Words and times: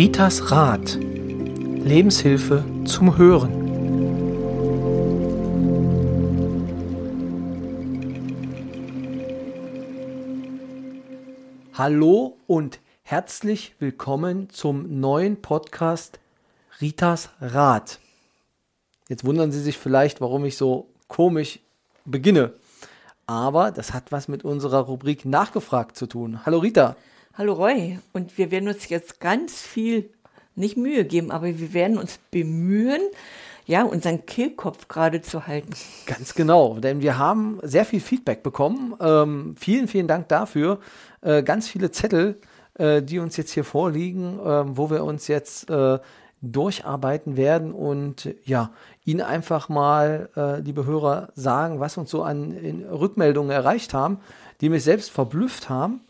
Ritas 0.00 0.50
Rat. 0.50 0.94
Lebenshilfe 0.94 2.64
zum 2.86 3.18
Hören. 3.18 3.52
Hallo 11.74 12.38
und 12.46 12.80
herzlich 13.02 13.74
willkommen 13.78 14.48
zum 14.48 15.00
neuen 15.00 15.42
Podcast 15.42 16.18
Ritas 16.80 17.28
Rat. 17.42 18.00
Jetzt 19.10 19.26
wundern 19.26 19.52
Sie 19.52 19.60
sich 19.60 19.76
vielleicht, 19.76 20.22
warum 20.22 20.46
ich 20.46 20.56
so 20.56 20.88
komisch 21.08 21.60
beginne. 22.06 22.54
Aber 23.26 23.70
das 23.70 23.92
hat 23.92 24.10
was 24.12 24.28
mit 24.28 24.46
unserer 24.46 24.78
Rubrik 24.78 25.26
Nachgefragt 25.26 25.94
zu 25.94 26.06
tun. 26.06 26.46
Hallo 26.46 26.56
Rita. 26.60 26.96
Hallo 27.40 27.54
Roy. 27.54 27.98
Und 28.12 28.36
wir 28.36 28.50
werden 28.50 28.68
uns 28.68 28.90
jetzt 28.90 29.18
ganz 29.18 29.62
viel, 29.62 30.10
nicht 30.56 30.76
Mühe 30.76 31.06
geben, 31.06 31.30
aber 31.30 31.46
wir 31.46 31.72
werden 31.72 31.96
uns 31.96 32.18
bemühen, 32.30 33.00
ja, 33.64 33.82
unseren 33.82 34.26
Kehlkopf 34.26 34.88
gerade 34.88 35.22
zu 35.22 35.46
halten. 35.46 35.70
Ganz 36.04 36.34
genau, 36.34 36.78
denn 36.80 37.00
wir 37.00 37.16
haben 37.16 37.58
sehr 37.62 37.86
viel 37.86 38.00
Feedback 38.00 38.42
bekommen. 38.42 38.94
Ähm, 39.00 39.54
vielen, 39.58 39.88
vielen 39.88 40.06
Dank 40.06 40.28
dafür. 40.28 40.80
Äh, 41.22 41.42
ganz 41.42 41.66
viele 41.66 41.90
Zettel, 41.90 42.38
äh, 42.74 43.00
die 43.00 43.18
uns 43.18 43.38
jetzt 43.38 43.52
hier 43.52 43.64
vorliegen, 43.64 44.38
äh, 44.38 44.76
wo 44.76 44.90
wir 44.90 45.02
uns 45.02 45.26
jetzt 45.26 45.70
äh, 45.70 45.98
durcharbeiten 46.42 47.38
werden 47.38 47.72
und 47.72 48.34
ja, 48.44 48.70
Ihnen 49.06 49.22
einfach 49.22 49.70
mal, 49.70 50.28
äh, 50.36 50.60
liebe 50.60 50.84
Hörer, 50.84 51.30
sagen, 51.36 51.80
was 51.80 51.96
uns 51.96 52.10
so 52.10 52.22
an 52.22 52.52
Rückmeldungen 52.90 53.50
erreicht 53.50 53.94
haben, 53.94 54.18
die 54.60 54.68
mich 54.68 54.84
selbst 54.84 55.10
verblüfft 55.10 55.70
haben. 55.70 56.02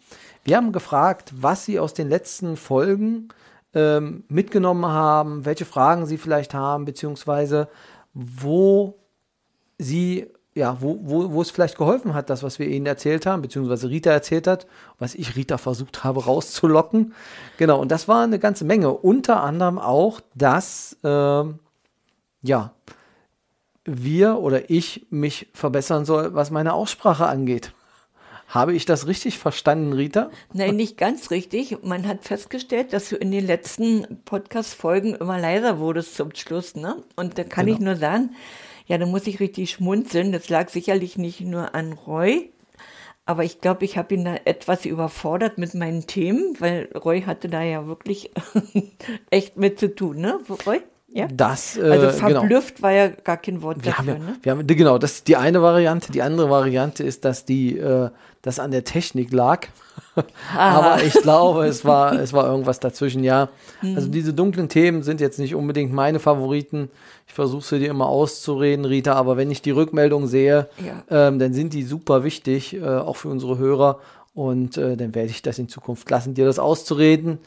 Wir 0.45 0.57
haben 0.57 0.73
gefragt, 0.73 1.33
was 1.37 1.65
Sie 1.65 1.79
aus 1.79 1.95
den 1.95 2.09
letzten 2.09 2.57
Folgen 2.57 3.29
ähm, 3.75 4.25
mitgenommen 4.29 4.87
haben, 4.87 5.45
welche 5.45 5.65
Fragen 5.65 6.07
Sie 6.07 6.19
vielleicht 6.19 6.55
haben, 6.55 6.85
beziehungsweise 6.85 7.69
wo 8.15 8.99
Sie 9.79 10.27
ja, 10.55 10.77
wo, 10.81 10.99
wo, 11.03 11.33
wo 11.33 11.43
es 11.43 11.51
vielleicht 11.51 11.79
geholfen 11.79 12.13
hat, 12.15 12.29
das, 12.29 12.43
was 12.43 12.59
wir 12.59 12.67
Ihnen 12.67 12.87
erzählt 12.87 13.25
haben, 13.25 13.43
beziehungsweise 13.43 13.89
Rita 13.89 14.11
erzählt 14.11 14.47
hat, 14.47 14.67
was 14.99 15.15
ich 15.15 15.37
Rita 15.37 15.59
versucht 15.59 16.03
habe 16.03 16.25
rauszulocken. 16.25 17.15
Genau, 17.57 17.81
und 17.81 17.91
das 17.91 18.09
war 18.09 18.25
eine 18.25 18.39
ganze 18.39 18.65
Menge. 18.65 18.91
Unter 18.91 19.43
anderem 19.43 19.79
auch, 19.79 20.21
dass, 20.35 20.97
äh, 21.05 21.45
ja, 22.43 22.73
wir 23.85 24.39
oder 24.39 24.71
ich 24.71 25.07
mich 25.11 25.49
verbessern 25.55 26.05
soll, 26.05 26.35
was 26.35 26.51
meine 26.51 26.75
Aussprache 26.75 27.27
angeht. 27.27 27.73
Habe 28.51 28.75
ich 28.75 28.85
das 28.85 29.07
richtig 29.07 29.39
verstanden, 29.39 29.93
Rita? 29.93 30.29
Nein, 30.53 30.75
nicht 30.75 30.99
ganz 30.99 31.31
richtig. 31.31 31.85
Man 31.85 32.09
hat 32.09 32.25
festgestellt, 32.25 32.93
dass 32.93 33.09
du 33.09 33.15
in 33.15 33.31
den 33.31 33.47
letzten 33.47 34.19
Podcast-Folgen 34.25 35.15
immer 35.15 35.39
leiser 35.39 35.79
wurdest 35.79 36.17
zum 36.17 36.35
Schluss, 36.35 36.75
ne? 36.75 36.97
Und 37.15 37.39
da 37.39 37.45
kann 37.45 37.67
genau. 37.67 37.79
ich 37.79 37.85
nur 37.85 37.95
sagen, 37.95 38.31
ja, 38.87 38.99
da 38.99 39.07
muss 39.07 39.29
ich 39.29 39.39
richtig 39.39 39.71
schmunzeln. 39.71 40.33
Das 40.33 40.49
lag 40.49 40.69
sicherlich 40.69 41.17
nicht 41.17 41.43
nur 41.43 41.77
an 41.77 41.93
Roy, 41.93 42.51
aber 43.25 43.45
ich 43.45 43.61
glaube, 43.61 43.85
ich 43.85 43.97
habe 43.97 44.15
ihn 44.15 44.25
da 44.25 44.35
etwas 44.45 44.85
überfordert 44.85 45.57
mit 45.57 45.75
meinen 45.75 46.09
Themen, 46.09 46.57
weil 46.59 46.89
Roy 46.93 47.23
hatte 47.23 47.49
da 47.49 47.63
ja 47.63 47.87
wirklich 47.87 48.33
echt 49.31 49.59
mit 49.59 49.79
zu 49.79 49.95
tun, 49.95 50.17
ne, 50.17 50.41
Roy? 50.67 50.81
Ja? 51.13 51.29
Das, 51.33 51.77
äh, 51.77 51.83
also 51.83 52.11
verblüfft 52.11 52.77
genau. 52.77 52.83
war 52.83 52.93
ja 52.93 53.09
gar 53.09 53.37
kein 53.37 53.63
Wort 53.63 53.85
wir 53.85 53.93
dafür. 53.93 54.15
Haben 54.15 54.23
ja, 54.23 54.31
ne? 54.31 54.39
wir 54.43 54.53
haben, 54.53 54.67
genau, 54.67 54.99
das 54.99 55.13
ist 55.13 55.29
die 55.29 55.37
eine 55.37 55.63
Variante. 55.63 56.13
Die 56.13 56.23
andere 56.23 56.51
Variante 56.51 57.05
ist, 57.05 57.25
dass 57.25 57.45
die, 57.45 57.79
äh, 57.79 58.11
das 58.43 58.59
an 58.59 58.71
der 58.71 58.85
Technik 58.85 59.33
lag. 59.33 59.69
Aber 60.57 61.03
ich 61.03 61.15
glaube, 61.15 61.67
es 61.67 61.85
war, 61.85 62.13
es 62.21 62.33
war 62.33 62.47
irgendwas 62.47 62.81
dazwischen, 62.81 63.23
ja. 63.23 63.49
Mhm. 63.83 63.97
Also 63.97 64.09
diese 64.09 64.33
dunklen 64.33 64.69
Themen 64.69 65.03
sind 65.03 65.21
jetzt 65.21 65.39
nicht 65.39 65.55
unbedingt 65.55 65.93
meine 65.93 66.19
Favoriten. 66.19 66.91
Ich 67.27 67.35
versuche 67.35 67.65
sie 67.65 67.79
dir 67.79 67.91
immer 67.91 68.09
auszureden, 68.09 68.85
Rita, 68.85 69.13
aber 69.13 69.37
wenn 69.37 69.51
ich 69.51 69.63
die 69.63 69.71
Rückmeldung 69.71 70.27
sehe, 70.27 70.69
ja. 70.85 71.29
ähm, 71.29 71.39
dann 71.39 71.53
sind 71.53 71.75
die 71.75 71.85
super 71.85 72.25
wichtig, 72.25 72.75
äh, 72.75 72.85
auch 72.85 73.17
für 73.17 73.29
unsere 73.29 73.57
Hörer. 73.59 74.01
Und 74.35 74.77
äh, 74.77 74.97
dann 74.97 75.15
werde 75.15 75.31
ich 75.31 75.43
das 75.43 75.59
in 75.59 75.69
Zukunft 75.69 76.09
lassen, 76.11 76.35
dir 76.35 76.47
das 76.47 76.59
auszureden. 76.59 77.39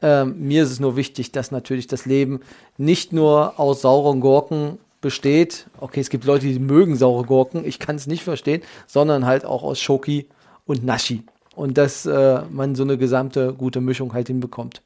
Ähm, 0.00 0.34
mir 0.38 0.64
ist 0.64 0.70
es 0.70 0.80
nur 0.80 0.96
wichtig, 0.96 1.32
dass 1.32 1.50
natürlich 1.50 1.86
das 1.86 2.04
Leben 2.04 2.40
nicht 2.76 3.12
nur 3.12 3.58
aus 3.58 3.82
sauren 3.82 4.20
Gurken 4.20 4.78
besteht. 5.00 5.66
Okay, 5.80 6.00
es 6.00 6.10
gibt 6.10 6.24
Leute, 6.24 6.46
die 6.46 6.58
mögen 6.58 6.96
saure 6.96 7.24
Gurken, 7.24 7.64
ich 7.64 7.78
kann 7.78 7.96
es 7.96 8.06
nicht 8.06 8.24
verstehen, 8.24 8.62
sondern 8.86 9.26
halt 9.26 9.44
auch 9.44 9.62
aus 9.62 9.80
Schoki 9.80 10.26
und 10.66 10.84
Nashi 10.84 11.22
und 11.54 11.78
dass 11.78 12.06
äh, 12.06 12.42
man 12.50 12.74
so 12.74 12.82
eine 12.82 12.98
gesamte 12.98 13.52
gute 13.52 13.80
Mischung 13.80 14.14
halt 14.14 14.28
hinbekommt. 14.28 14.82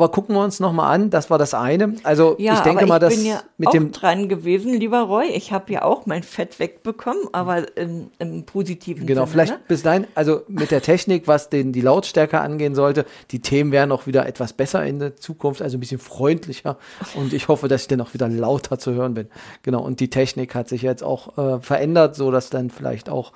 Aber 0.00 0.10
gucken 0.10 0.34
wir 0.34 0.42
uns 0.42 0.60
nochmal 0.60 0.94
an, 0.94 1.10
das 1.10 1.28
war 1.28 1.36
das 1.36 1.52
eine. 1.52 1.94
Also 2.04 2.36
ja, 2.38 2.54
ich 2.54 2.60
denke 2.60 2.86
mal, 2.86 2.98
dass 2.98 3.12
ich 3.12 3.18
bin 3.18 3.28
ja 3.28 3.42
mit 3.58 3.68
auch 3.68 3.72
dem 3.72 3.92
dran 3.92 4.30
gewesen, 4.30 4.72
lieber 4.72 5.02
Roy. 5.02 5.26
Ich 5.26 5.52
habe 5.52 5.70
ja 5.70 5.82
auch 5.82 6.06
mein 6.06 6.22
Fett 6.22 6.58
wegbekommen, 6.58 7.24
aber 7.32 7.76
im, 7.76 8.10
im 8.18 8.46
positiven 8.46 9.06
Genau, 9.06 9.26
Sinne, 9.26 9.30
vielleicht 9.30 9.52
ne? 9.52 9.60
bis 9.68 9.82
dahin, 9.82 10.06
also 10.14 10.40
mit 10.48 10.70
der 10.70 10.80
Technik, 10.80 11.28
was 11.28 11.50
den, 11.50 11.74
die 11.74 11.82
Lautstärke 11.82 12.40
angehen 12.40 12.74
sollte, 12.74 13.04
die 13.30 13.40
Themen 13.40 13.72
werden 13.72 13.92
auch 13.92 14.06
wieder 14.06 14.26
etwas 14.26 14.54
besser 14.54 14.86
in 14.86 15.00
der 15.00 15.16
Zukunft, 15.16 15.60
also 15.60 15.76
ein 15.76 15.80
bisschen 15.80 16.00
freundlicher 16.00 16.78
und 17.14 17.34
ich 17.34 17.48
hoffe, 17.48 17.68
dass 17.68 17.82
ich 17.82 17.88
dann 17.88 18.00
auch 18.00 18.14
wieder 18.14 18.26
lauter 18.26 18.78
zu 18.78 18.94
hören 18.94 19.12
bin. 19.12 19.28
Genau, 19.62 19.82
und 19.82 20.00
die 20.00 20.08
Technik 20.08 20.54
hat 20.54 20.70
sich 20.70 20.80
jetzt 20.80 21.02
auch 21.02 21.36
äh, 21.36 21.60
verändert, 21.60 22.16
so 22.16 22.30
dass 22.30 22.48
dann 22.48 22.70
vielleicht 22.70 23.10
auch 23.10 23.34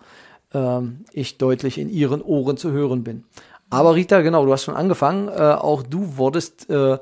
ähm, 0.55 1.05
ich 1.13 1.39
deutlich 1.39 1.79
in 1.79 1.91
ihren 1.91 2.23
Ohren 2.23 2.57
zu 2.57 2.71
hören 2.71 3.05
bin. 3.05 3.25
Aber 3.71 3.95
Rita, 3.95 4.23
genau, 4.23 4.47
du 4.47 4.53
hast 4.53 4.65
schon 4.65 4.77
angefangen. 4.77 5.29
Äh, 5.29 5.33
auch 5.33 5.83
du 5.83 6.17
wurdest 6.17 6.71
äh, 6.71 6.99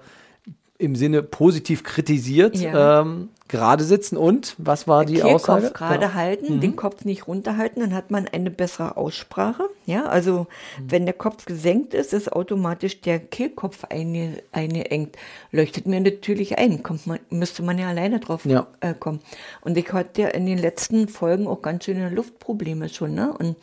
im 0.78 0.96
Sinne 0.96 1.22
positiv 1.22 1.84
kritisiert. 1.84 2.56
Ja. 2.56 3.02
Ähm, 3.02 3.28
gerade 3.52 3.84
sitzen 3.84 4.16
und 4.16 4.56
was 4.56 4.88
war 4.88 5.04
die 5.04 5.16
Kehlkopf 5.16 5.34
Aussage? 5.34 5.70
gerade 5.72 6.06
genau. 6.06 6.14
halten, 6.14 6.56
mhm. 6.56 6.60
den 6.60 6.74
Kopf 6.74 7.04
nicht 7.04 7.28
runterhalten, 7.28 7.80
dann 7.80 7.94
hat 7.94 8.10
man 8.10 8.26
eine 8.26 8.50
bessere 8.50 8.96
Aussprache. 8.96 9.68
Ja, 9.84 10.06
also 10.06 10.46
mhm. 10.78 10.90
wenn 10.90 11.04
der 11.04 11.14
Kopf 11.14 11.44
gesenkt 11.44 11.92
ist, 11.92 12.14
ist 12.14 12.32
automatisch 12.32 13.02
der 13.02 13.20
Kehlkopf 13.20 13.84
eine, 13.90 14.42
eingeengt. 14.52 15.16
Leuchtet 15.50 15.86
mir 15.86 16.00
natürlich 16.00 16.56
ein, 16.56 16.82
kommt 16.82 17.06
man, 17.06 17.20
müsste 17.28 17.62
man 17.62 17.78
ja 17.78 17.88
alleine 17.88 18.20
drauf 18.20 18.46
ja. 18.46 18.66
Äh, 18.80 18.94
kommen. 18.94 19.20
Und 19.60 19.76
ich 19.76 19.92
hatte 19.92 20.22
ja 20.22 20.28
in 20.28 20.46
den 20.46 20.58
letzten 20.58 21.06
Folgen 21.08 21.46
auch 21.46 21.60
ganz 21.60 21.84
schöne 21.84 22.08
Luftprobleme 22.08 22.88
schon, 22.88 23.14
ne? 23.14 23.36
Und 23.38 23.56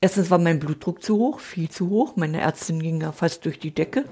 erstens 0.00 0.30
war 0.30 0.38
mein 0.38 0.60
Blutdruck 0.60 1.02
zu 1.02 1.18
hoch, 1.18 1.40
viel 1.40 1.68
zu 1.68 1.90
hoch. 1.90 2.14
Meine 2.14 2.40
Ärztin 2.40 2.80
ging 2.80 3.00
da 3.00 3.10
fast 3.10 3.44
durch 3.44 3.58
die 3.58 3.74
Decke. 3.74 4.04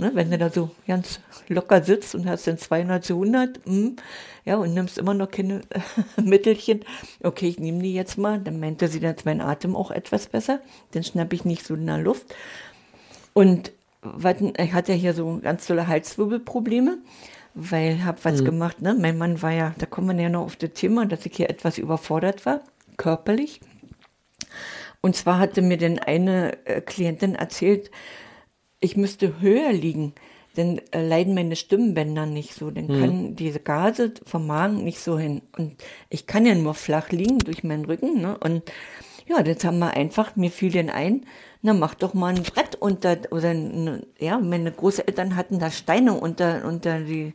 Ne, 0.00 0.12
wenn 0.14 0.30
du 0.30 0.38
da 0.38 0.48
so 0.48 0.70
ganz 0.86 1.20
locker 1.48 1.82
sitzt 1.82 2.14
und 2.14 2.26
hast 2.26 2.46
dann 2.46 2.56
200 2.56 3.04
zu 3.04 3.12
100, 3.14 3.66
mh, 3.66 3.90
ja, 4.46 4.56
und 4.56 4.72
nimmst 4.72 4.96
immer 4.96 5.12
noch 5.12 5.30
keine 5.30 5.60
Mittelchen. 6.16 6.80
Okay, 7.22 7.48
ich 7.48 7.58
nehme 7.58 7.82
die 7.82 7.92
jetzt 7.92 8.16
mal. 8.16 8.40
Dann 8.40 8.58
meinte 8.60 8.88
sie, 8.88 9.00
dass 9.00 9.26
mein 9.26 9.42
Atem 9.42 9.76
auch 9.76 9.90
etwas 9.90 10.26
besser. 10.26 10.60
Dann 10.92 11.04
schnappe 11.04 11.34
ich 11.34 11.44
nicht 11.44 11.66
so 11.66 11.74
in 11.74 11.84
der 11.84 11.98
Luft. 11.98 12.34
Und 13.34 13.72
ich 14.56 14.72
hatte 14.72 14.94
hier 14.94 15.12
so 15.12 15.38
ganz 15.42 15.66
tolle 15.66 15.86
Halswirbelprobleme, 15.86 16.96
weil 17.52 17.96
ich 17.96 18.02
habe 18.02 18.18
was 18.22 18.40
mhm. 18.40 18.46
gemacht. 18.46 18.80
Ne? 18.80 18.96
Mein 18.98 19.18
Mann 19.18 19.42
war 19.42 19.52
ja, 19.52 19.74
da 19.76 19.84
kommen 19.84 20.16
wir 20.16 20.22
ja 20.22 20.30
noch 20.30 20.44
auf 20.44 20.56
das 20.56 20.72
Thema, 20.72 21.04
dass 21.04 21.26
ich 21.26 21.36
hier 21.36 21.50
etwas 21.50 21.76
überfordert 21.76 22.46
war, 22.46 22.62
körperlich. 22.96 23.60
Und 25.02 25.14
zwar 25.14 25.38
hatte 25.38 25.60
mir 25.60 25.76
denn 25.76 25.98
eine 25.98 26.56
äh, 26.64 26.80
Klientin 26.80 27.34
erzählt, 27.34 27.90
ich 28.80 28.96
müsste 28.96 29.40
höher 29.40 29.72
liegen, 29.72 30.14
dann 30.56 30.80
äh, 30.90 31.06
leiden 31.06 31.34
meine 31.34 31.56
Stimmbänder 31.56 32.26
nicht 32.26 32.54
so, 32.54 32.70
dann 32.70 32.86
mhm. 32.86 33.00
kann 33.00 33.36
diese 33.36 33.60
Gase 33.60 34.12
vom 34.24 34.46
Magen 34.46 34.82
nicht 34.84 35.00
so 35.00 35.18
hin. 35.18 35.42
Und 35.56 35.76
ich 36.08 36.26
kann 36.26 36.46
ja 36.46 36.54
nur 36.54 36.74
flach 36.74 37.10
liegen 37.10 37.38
durch 37.38 37.62
meinen 37.62 37.84
Rücken. 37.84 38.20
Ne? 38.20 38.36
Und 38.38 38.62
ja, 39.28 39.40
jetzt 39.44 39.64
haben 39.64 39.78
wir 39.78 39.94
einfach, 39.94 40.34
mir 40.34 40.50
fiel 40.50 40.72
denn 40.72 40.90
ein, 40.90 41.24
na 41.62 41.72
mach 41.72 41.94
doch 41.94 42.14
mal 42.14 42.34
ein 42.34 42.42
Brett 42.42 42.76
unter, 42.76 43.18
oder 43.30 43.54
ja, 44.18 44.38
meine 44.38 44.72
Großeltern 44.72 45.36
hatten 45.36 45.58
da 45.58 45.70
Steine 45.70 46.14
unter, 46.14 46.64
unter 46.64 47.00
die 47.00 47.34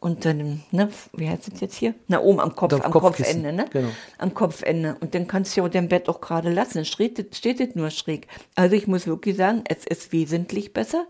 unter 0.00 0.32
dem, 0.34 0.62
ne, 0.70 0.88
wie 1.12 1.28
heißt 1.28 1.52
es 1.52 1.60
jetzt 1.60 1.76
hier? 1.76 1.94
Na, 2.08 2.20
oben 2.20 2.40
am 2.40 2.54
Kopf, 2.54 2.72
am 2.72 2.90
Kopfende, 2.90 3.52
ne? 3.52 3.66
Genau. 3.70 3.88
Am 4.18 4.34
Kopfende. 4.34 4.96
Und 5.00 5.14
dann 5.14 5.26
kannst 5.26 5.56
du 5.56 5.60
ja 5.60 5.68
dein 5.68 5.88
Bett 5.88 6.08
auch 6.08 6.20
gerade 6.20 6.50
lassen. 6.50 6.84
Steht, 6.84 7.36
steht 7.36 7.60
es 7.60 7.74
nur 7.74 7.90
schräg. 7.90 8.26
Also 8.54 8.76
ich 8.76 8.86
muss 8.86 9.06
wirklich 9.06 9.36
sagen, 9.36 9.62
es 9.68 9.86
ist 9.86 10.12
wesentlich 10.12 10.72
besser. 10.72 11.06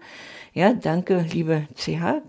Ja, 0.53 0.73
danke, 0.73 1.25
liebe 1.31 1.69
CH. 1.77 2.23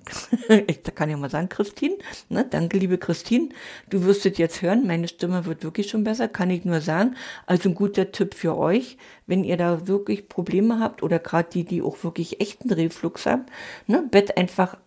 ich 0.67 0.83
kann 0.93 1.09
ja 1.09 1.17
mal 1.17 1.31
sagen, 1.31 1.49
Christine. 1.49 1.95
Ne, 2.29 2.45
danke, 2.47 2.77
liebe 2.77 2.99
Christine. 2.99 3.49
Du 3.89 4.03
wirst 4.05 4.25
es 4.27 4.37
jetzt 4.37 4.61
hören. 4.61 4.85
Meine 4.85 5.07
Stimme 5.07 5.45
wird 5.45 5.63
wirklich 5.63 5.89
schon 5.89 6.03
besser, 6.03 6.27
kann 6.27 6.51
ich 6.51 6.63
nur 6.63 6.81
sagen. 6.81 7.15
Also 7.47 7.69
ein 7.69 7.75
guter 7.75 8.11
Tipp 8.11 8.35
für 8.35 8.55
euch, 8.55 8.97
wenn 9.25 9.43
ihr 9.43 9.57
da 9.57 9.87
wirklich 9.87 10.29
Probleme 10.29 10.79
habt 10.79 11.01
oder 11.01 11.17
gerade 11.17 11.49
die, 11.51 11.63
die 11.63 11.81
auch 11.81 12.03
wirklich 12.03 12.39
echten 12.41 12.71
Reflux 12.71 13.25
haben. 13.25 13.47
Ne, 13.87 14.03
Bett 14.11 14.37
einfach 14.37 14.77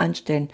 anstellen. 0.00 0.48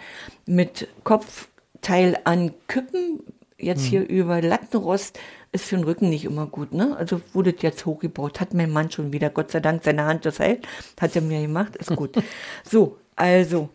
Mit 0.47 0.89
Kopfteil 1.05 2.19
ankippen, 2.25 3.21
jetzt 3.59 3.85
mhm. 3.85 3.89
hier 3.89 4.09
über 4.09 4.43
Lattenrost, 4.43 5.19
ist 5.53 5.67
für 5.67 5.77
den 5.77 5.85
Rücken 5.85 6.11
nicht 6.11 6.25
immer 6.25 6.47
gut. 6.47 6.73
Ne? 6.73 6.97
Also 6.97 7.21
wurde 7.33 7.55
jetzt 7.59 7.87
hochgebaut, 7.87 8.41
hat 8.41 8.55
mein 8.55 8.71
Mann 8.71 8.91
schon 8.91 9.13
wieder, 9.13 9.31
Gott 9.31 9.51
sei 9.51 9.61
Dank, 9.61 9.85
seine 9.85 10.05
Hand 10.05 10.27
das 10.27 10.39
hält, 10.39 10.67
hat 11.01 11.17
er 11.17 11.23
mir 11.23 11.41
gemacht, 11.41 11.77
ist 11.77 11.95
gut. 11.97 12.17
so, 12.65 12.99
Also, 13.17 13.71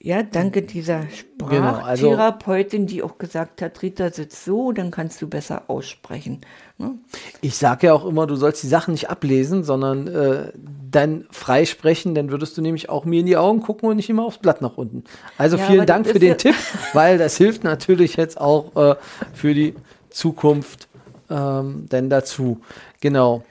ja, 0.00 0.22
danke 0.22 0.62
dieser 0.62 1.06
Sprachtherapeutin, 1.10 2.86
die 2.86 3.02
auch 3.02 3.18
gesagt 3.18 3.62
hat, 3.62 3.82
Rita 3.82 4.10
sitzt 4.10 4.44
so, 4.44 4.70
dann 4.70 4.92
kannst 4.92 5.20
du 5.20 5.28
besser 5.28 5.64
aussprechen. 5.66 6.40
Ne? 6.78 6.94
Ich 7.40 7.56
sage 7.56 7.88
ja 7.88 7.94
auch 7.94 8.06
immer, 8.06 8.28
du 8.28 8.36
sollst 8.36 8.62
die 8.62 8.68
Sachen 8.68 8.92
nicht 8.92 9.10
ablesen, 9.10 9.64
sondern 9.64 10.06
äh, 10.06 10.52
dann 10.88 11.26
freisprechen, 11.32 12.14
dann 12.14 12.30
würdest 12.30 12.56
du 12.56 12.62
nämlich 12.62 12.88
auch 12.88 13.04
mir 13.04 13.20
in 13.20 13.26
die 13.26 13.36
Augen 13.36 13.60
gucken 13.60 13.88
und 13.88 13.96
nicht 13.96 14.08
immer 14.08 14.24
aufs 14.24 14.38
Blatt 14.38 14.62
nach 14.62 14.76
unten. 14.76 15.02
Also 15.36 15.56
ja, 15.56 15.64
vielen 15.64 15.86
Dank 15.86 16.06
für 16.06 16.20
den 16.20 16.28
ja 16.28 16.34
Tipp, 16.36 16.54
weil 16.92 17.18
das 17.18 17.36
hilft 17.36 17.64
natürlich 17.64 18.14
jetzt 18.14 18.40
auch 18.40 18.76
äh, 18.76 18.94
für 19.34 19.52
die 19.52 19.74
Zukunft 20.10 20.88
ähm, 21.28 21.88
denn 21.90 22.08
dazu. 22.08 22.60
Genau. 23.00 23.42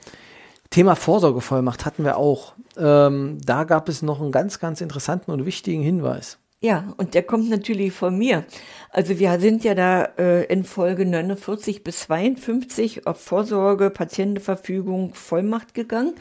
Thema 0.70 0.96
Vorsorgevollmacht 0.96 1.84
hatten 1.84 2.04
wir 2.04 2.16
auch. 2.16 2.54
Ähm, 2.78 3.38
da 3.44 3.64
gab 3.64 3.88
es 3.88 4.02
noch 4.02 4.20
einen 4.20 4.32
ganz, 4.32 4.58
ganz 4.58 4.80
interessanten 4.80 5.30
und 5.30 5.44
wichtigen 5.44 5.82
Hinweis. 5.82 6.38
Ja, 6.60 6.92
und 6.96 7.14
der 7.14 7.22
kommt 7.22 7.50
natürlich 7.50 7.92
von 7.92 8.18
mir. 8.18 8.44
Also 8.90 9.20
wir 9.20 9.38
sind 9.38 9.62
ja 9.62 9.74
da 9.74 10.04
äh, 10.18 10.44
in 10.46 10.64
Folge 10.64 11.06
49 11.06 11.84
bis 11.84 12.00
52 12.00 13.06
auf 13.06 13.20
Vorsorge, 13.20 13.90
Patientenverfügung, 13.90 15.14
Vollmacht 15.14 15.72
gegangen. 15.72 16.14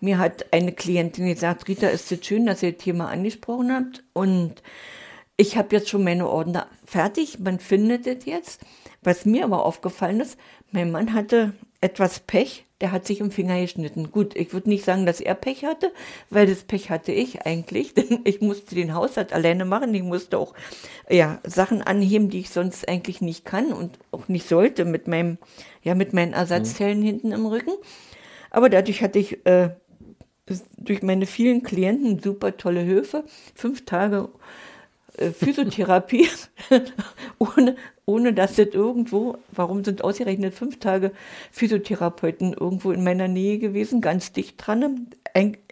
Mir 0.00 0.16
hat 0.16 0.46
eine 0.50 0.72
Klientin 0.72 1.26
gesagt, 1.26 1.68
Rita, 1.68 1.88
ist 1.88 2.10
es 2.10 2.24
schön, 2.24 2.46
dass 2.46 2.62
ihr 2.62 2.72
das 2.72 2.82
Thema 2.82 3.08
angesprochen 3.08 3.70
habt. 3.70 4.02
Und 4.14 4.62
ich 5.36 5.58
habe 5.58 5.76
jetzt 5.76 5.90
schon 5.90 6.04
meine 6.04 6.26
Ordner 6.26 6.68
fertig, 6.86 7.38
man 7.40 7.58
findet 7.60 8.06
es 8.06 8.24
jetzt. 8.24 8.62
Was 9.02 9.26
mir 9.26 9.44
aber 9.44 9.66
aufgefallen 9.66 10.20
ist, 10.20 10.38
mein 10.70 10.90
Mann 10.90 11.12
hatte 11.12 11.52
etwas 11.82 12.20
Pech, 12.20 12.64
der 12.82 12.90
hat 12.90 13.06
sich 13.06 13.20
im 13.20 13.30
Finger 13.30 13.60
geschnitten. 13.60 14.10
Gut, 14.10 14.34
ich 14.34 14.52
würde 14.52 14.68
nicht 14.68 14.84
sagen, 14.84 15.06
dass 15.06 15.20
er 15.20 15.36
Pech 15.36 15.64
hatte, 15.64 15.92
weil 16.30 16.48
das 16.48 16.64
Pech 16.64 16.90
hatte 16.90 17.12
ich 17.12 17.46
eigentlich, 17.46 17.94
denn 17.94 18.20
ich 18.24 18.40
musste 18.40 18.74
den 18.74 18.92
Haushalt 18.92 19.32
alleine 19.32 19.64
machen. 19.64 19.94
Ich 19.94 20.02
musste 20.02 20.36
auch 20.36 20.52
ja, 21.08 21.40
Sachen 21.44 21.80
anheben, 21.80 22.28
die 22.28 22.40
ich 22.40 22.50
sonst 22.50 22.88
eigentlich 22.88 23.20
nicht 23.20 23.44
kann 23.44 23.72
und 23.72 24.00
auch 24.10 24.26
nicht 24.26 24.48
sollte 24.48 24.84
mit 24.84 25.06
meinem, 25.06 25.38
ja, 25.84 25.94
mit 25.94 26.12
meinen 26.12 26.32
Ersatzteilen 26.32 26.98
mhm. 26.98 27.04
hinten 27.04 27.32
im 27.32 27.46
Rücken. 27.46 27.72
Aber 28.50 28.68
dadurch 28.68 29.00
hatte 29.00 29.20
ich 29.20 29.46
äh, 29.46 29.70
durch 30.76 31.02
meine 31.04 31.26
vielen 31.26 31.62
Klienten 31.62 32.18
super 32.18 32.56
tolle 32.56 32.80
Hilfe. 32.80 33.22
Fünf 33.54 33.84
Tage 33.84 34.28
Physiotherapie, 35.18 36.28
ohne, 37.38 37.76
ohne 38.06 38.32
dass 38.32 38.56
das 38.56 38.68
irgendwo, 38.68 39.36
warum 39.50 39.84
sind 39.84 40.02
ausgerechnet 40.02 40.54
fünf 40.54 40.78
Tage 40.80 41.12
Physiotherapeuten 41.50 42.54
irgendwo 42.54 42.92
in 42.92 43.04
meiner 43.04 43.28
Nähe 43.28 43.58
gewesen, 43.58 44.00
ganz 44.00 44.32
dicht 44.32 44.56
dran, 44.58 45.08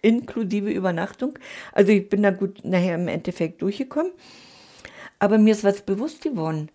inklusive 0.02 0.70
Übernachtung. 0.70 1.38
Also 1.72 1.92
ich 1.92 2.08
bin 2.08 2.22
da 2.22 2.30
gut 2.30 2.64
nachher 2.64 2.96
im 2.96 3.08
Endeffekt 3.08 3.62
durchgekommen. 3.62 4.12
Aber 5.18 5.38
mir 5.38 5.52
ist 5.52 5.64
was 5.64 5.82
bewusst 5.82 6.22
geworden. 6.22 6.70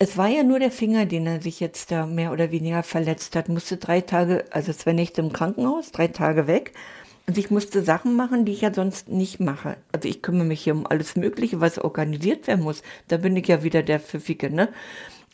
Es 0.00 0.16
war 0.16 0.28
ja 0.28 0.44
nur 0.44 0.60
der 0.60 0.70
Finger, 0.70 1.06
den 1.06 1.26
er 1.26 1.42
sich 1.42 1.58
jetzt 1.58 1.90
da 1.90 2.06
mehr 2.06 2.32
oder 2.32 2.52
weniger 2.52 2.84
verletzt 2.84 3.34
hat. 3.34 3.48
Musste 3.48 3.78
drei 3.78 4.00
Tage, 4.00 4.44
also 4.50 4.72
zwei 4.72 4.92
Nächte 4.92 5.20
im 5.20 5.32
Krankenhaus, 5.32 5.90
drei 5.90 6.06
Tage 6.06 6.46
weg. 6.46 6.72
Und 7.28 7.36
ich 7.36 7.50
musste 7.50 7.82
Sachen 7.82 8.16
machen, 8.16 8.46
die 8.46 8.52
ich 8.52 8.62
ja 8.62 8.72
sonst 8.72 9.10
nicht 9.10 9.38
mache. 9.38 9.76
Also 9.92 10.08
ich 10.08 10.22
kümmere 10.22 10.46
mich 10.46 10.62
hier 10.62 10.74
um 10.74 10.86
alles 10.86 11.14
Mögliche, 11.14 11.60
was 11.60 11.78
organisiert 11.78 12.46
werden 12.46 12.64
muss. 12.64 12.82
Da 13.08 13.18
bin 13.18 13.36
ich 13.36 13.46
ja 13.46 13.62
wieder 13.62 13.82
der 13.82 14.00
Pfiffige, 14.00 14.50
ne? 14.50 14.70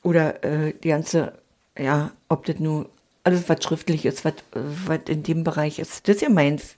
Oder 0.02 0.42
äh, 0.42 0.74
die 0.82 0.88
ganze, 0.88 1.34
ja, 1.78 2.10
ob 2.28 2.46
das 2.46 2.58
nur 2.58 2.90
alles, 3.22 3.48
was 3.48 3.62
schriftlich 3.62 4.04
ist, 4.06 4.24
was, 4.24 4.34
was 4.52 5.02
in 5.08 5.22
dem 5.22 5.44
Bereich 5.44 5.78
ist, 5.78 6.08
das 6.08 6.16
ist 6.16 6.22
ja 6.22 6.30
meins. 6.30 6.74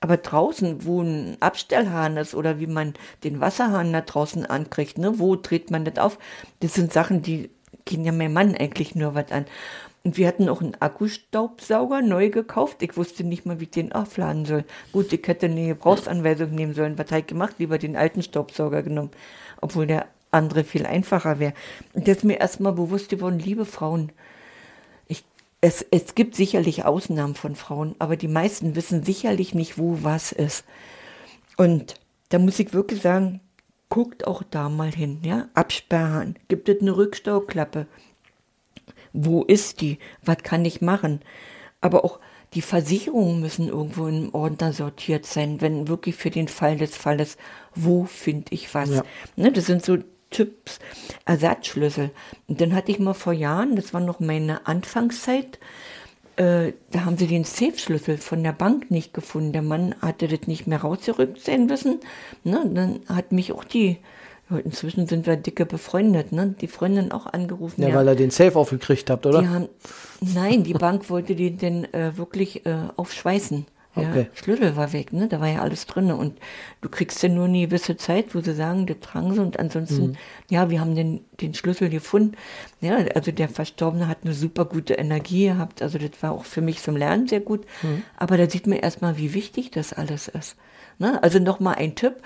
Aber 0.00 0.16
draußen, 0.16 0.86
wo 0.86 1.02
ein 1.02 1.36
Abstellhahn 1.40 2.16
ist 2.16 2.34
oder 2.34 2.58
wie 2.58 2.66
man 2.66 2.94
den 3.22 3.40
Wasserhahn 3.40 3.92
da 3.92 4.00
draußen 4.00 4.46
ankriegt, 4.46 4.96
ne, 4.96 5.18
wo 5.18 5.36
dreht 5.36 5.70
man 5.70 5.84
das 5.84 5.98
auf, 5.98 6.18
das 6.60 6.72
sind 6.72 6.90
Sachen, 6.90 7.20
die 7.20 7.50
gehen 7.84 8.06
ja 8.06 8.12
mein 8.12 8.32
Mann 8.32 8.54
eigentlich 8.54 8.94
nur 8.94 9.14
was 9.14 9.30
an. 9.30 9.44
Und 10.04 10.18
wir 10.18 10.28
hatten 10.28 10.50
auch 10.50 10.60
einen 10.60 10.74
Akkustaubsauger 10.80 12.02
neu 12.02 12.28
gekauft. 12.28 12.82
Ich 12.82 12.96
wusste 12.96 13.24
nicht 13.24 13.46
mal, 13.46 13.58
wie 13.58 13.64
ich 13.64 13.70
den 13.70 13.92
aufladen 13.92 14.44
soll. 14.44 14.64
Gut, 14.92 15.12
ich 15.14 15.26
hätte 15.26 15.46
eine 15.46 15.68
Gebrauchsanweisung 15.68 16.50
nehmen 16.50 16.74
sollen. 16.74 16.98
Was 16.98 17.06
habe 17.06 17.20
ich 17.20 17.26
gemacht? 17.26 17.54
Lieber 17.58 17.78
den 17.78 17.96
alten 17.96 18.22
Staubsauger 18.22 18.82
genommen. 18.82 19.10
Obwohl 19.62 19.86
der 19.86 20.06
andere 20.34 20.64
viel 20.64 20.84
einfacher 20.84 21.38
wäre. 21.38 21.54
Und 21.94 22.06
das 22.06 22.18
ist 22.18 22.24
mir 22.24 22.38
erstmal 22.38 22.72
bewusst 22.72 23.08
geworden, 23.08 23.38
liebe 23.38 23.64
Frauen, 23.64 24.12
ich, 25.08 25.24
es, 25.60 25.86
es 25.90 26.14
gibt 26.14 26.34
sicherlich 26.34 26.84
Ausnahmen 26.84 27.34
von 27.34 27.54
Frauen, 27.54 27.94
aber 27.98 28.16
die 28.16 28.28
meisten 28.28 28.76
wissen 28.76 29.04
sicherlich 29.04 29.54
nicht, 29.54 29.78
wo 29.78 30.00
was 30.02 30.32
ist. 30.32 30.64
Und 31.56 31.94
da 32.28 32.38
muss 32.38 32.58
ich 32.58 32.74
wirklich 32.74 33.00
sagen, 33.00 33.40
guckt 33.88 34.26
auch 34.26 34.42
da 34.42 34.68
mal 34.68 34.92
hin, 34.92 35.20
ja, 35.22 35.48
Absperren, 35.54 36.36
gibt 36.48 36.68
es 36.68 36.80
eine 36.80 36.96
Rückstauklappe, 36.96 37.86
wo 39.14 39.42
ist 39.42 39.80
die, 39.80 39.98
was 40.22 40.38
kann 40.42 40.66
ich 40.66 40.82
machen. 40.82 41.20
Aber 41.80 42.04
auch 42.04 42.20
die 42.52 42.62
Versicherungen 42.62 43.40
müssen 43.40 43.68
irgendwo 43.68 44.06
im 44.06 44.34
Ordner 44.34 44.72
sortiert 44.72 45.24
sein, 45.24 45.60
wenn 45.60 45.88
wirklich 45.88 46.16
für 46.16 46.30
den 46.30 46.48
Fall 46.48 46.76
des 46.76 46.96
Falles, 46.96 47.38
wo 47.74 48.04
finde 48.04 48.46
ich 48.50 48.74
was. 48.74 48.90
Ja. 48.90 49.04
Ne, 49.36 49.50
das 49.50 49.66
sind 49.66 49.84
so 49.84 49.98
Typs, 50.30 50.80
Ersatzschlüssel. 51.24 52.10
Und 52.48 52.60
dann 52.60 52.74
hatte 52.74 52.90
ich 52.90 52.98
mal 52.98 53.14
vor 53.14 53.32
Jahren, 53.32 53.76
das 53.76 53.94
war 53.94 54.00
noch 54.00 54.20
meine 54.20 54.66
Anfangszeit, 54.66 55.58
äh, 56.36 56.72
da 56.90 57.04
haben 57.04 57.16
sie 57.16 57.28
den 57.28 57.44
Safe-Schlüssel 57.44 58.18
von 58.18 58.42
der 58.42 58.52
Bank 58.52 58.90
nicht 58.90 59.14
gefunden. 59.14 59.52
Der 59.52 59.62
Mann 59.62 59.94
hatte 60.00 60.26
das 60.26 60.48
nicht 60.48 60.66
mehr 60.66 60.80
rausgerückt 60.80 61.40
sein 61.40 61.66
müssen. 61.66 62.00
Ne, 62.42 62.68
dann 62.72 63.00
hat 63.08 63.30
mich 63.30 63.52
auch 63.52 63.64
die 63.64 63.98
Inzwischen 64.60 65.06
sind 65.06 65.26
wir 65.26 65.36
dicke 65.36 65.66
befreundet, 65.66 66.32
ne? 66.32 66.54
Die 66.60 66.68
Freundin 66.68 67.12
auch 67.12 67.26
angerufen. 67.26 67.82
Ja, 67.82 67.88
ja. 67.88 67.94
weil 67.94 68.08
er 68.08 68.14
den 68.14 68.30
Safe 68.30 68.56
aufgekriegt 68.56 69.10
habt, 69.10 69.26
oder? 69.26 69.42
Die 69.42 69.48
haben, 69.48 69.68
nein, 70.20 70.64
die 70.64 70.74
Bank 70.74 71.08
wollte 71.10 71.34
den 71.34 71.58
denn 71.58 71.92
äh, 71.92 72.16
wirklich 72.16 72.66
äh, 72.66 72.76
aufschweißen. 72.96 73.66
Ja, 73.96 74.08
okay. 74.08 74.26
Schlüssel 74.34 74.74
war 74.76 74.92
weg, 74.92 75.12
ne? 75.12 75.28
Da 75.28 75.40
war 75.40 75.48
ja 75.48 75.60
alles 75.60 75.86
drin. 75.86 76.10
Und 76.10 76.38
du 76.80 76.88
kriegst 76.88 77.22
ja 77.22 77.28
nur 77.28 77.44
eine 77.44 77.66
gewisse 77.66 77.96
Zeit, 77.96 78.34
wo 78.34 78.40
sie 78.40 78.54
sagen, 78.54 78.86
das 78.86 78.98
tragen 79.00 79.34
sie 79.34 79.40
und 79.40 79.58
ansonsten, 79.58 80.08
mhm. 80.08 80.16
ja, 80.50 80.68
wir 80.68 80.80
haben 80.80 80.96
den, 80.96 81.20
den 81.40 81.54
Schlüssel 81.54 81.90
gefunden. 81.90 82.36
Ja, 82.80 82.96
also 83.14 83.30
der 83.30 83.48
Verstorbene 83.48 84.08
hat 84.08 84.18
eine 84.24 84.34
super 84.34 84.64
gute 84.64 84.94
Energie 84.94 85.46
gehabt. 85.46 85.80
Also 85.80 85.98
das 85.98 86.10
war 86.22 86.32
auch 86.32 86.44
für 86.44 86.60
mich 86.60 86.82
zum 86.82 86.96
Lernen 86.96 87.28
sehr 87.28 87.40
gut. 87.40 87.64
Mhm. 87.82 88.02
Aber 88.16 88.36
da 88.36 88.50
sieht 88.50 88.66
man 88.66 88.78
erstmal, 88.78 89.16
wie 89.16 89.32
wichtig 89.32 89.70
das 89.70 89.92
alles 89.92 90.26
ist. 90.26 90.56
Ne? 90.98 91.22
Also 91.22 91.38
nochmal 91.38 91.76
ein 91.76 91.94
Tipp. 91.94 92.16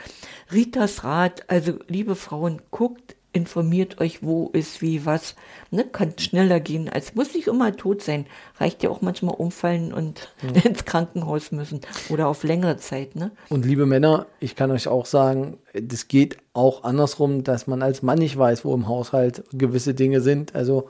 Ritas 0.52 1.04
Rat, 1.04 1.44
also 1.48 1.74
liebe 1.88 2.14
Frauen, 2.14 2.62
guckt, 2.70 3.16
informiert 3.32 4.00
euch, 4.00 4.22
wo 4.22 4.50
ist, 4.52 4.80
wie, 4.80 5.04
was. 5.04 5.34
Ne? 5.70 5.84
Kann 5.84 6.14
schneller 6.18 6.60
gehen, 6.60 6.88
als 6.88 7.14
muss 7.14 7.34
nicht 7.34 7.46
immer 7.46 7.76
tot 7.76 8.02
sein. 8.02 8.26
Reicht 8.58 8.82
ja 8.82 8.90
auch 8.90 9.02
manchmal 9.02 9.34
umfallen 9.34 9.92
und 9.92 10.32
ja. 10.42 10.62
ins 10.64 10.84
Krankenhaus 10.84 11.52
müssen 11.52 11.80
oder 12.08 12.28
auf 12.28 12.42
längere 12.42 12.78
Zeit. 12.78 13.16
Ne? 13.16 13.30
Und 13.48 13.64
liebe 13.64 13.86
Männer, 13.86 14.26
ich 14.40 14.56
kann 14.56 14.70
euch 14.70 14.88
auch 14.88 15.06
sagen, 15.06 15.58
das 15.74 16.08
geht 16.08 16.38
auch 16.54 16.84
andersrum, 16.84 17.44
dass 17.44 17.66
man 17.66 17.82
als 17.82 18.02
Mann 18.02 18.18
nicht 18.18 18.36
weiß, 18.36 18.64
wo 18.64 18.74
im 18.74 18.88
Haushalt 18.88 19.44
gewisse 19.52 19.94
Dinge 19.94 20.20
sind. 20.20 20.54
Also 20.54 20.88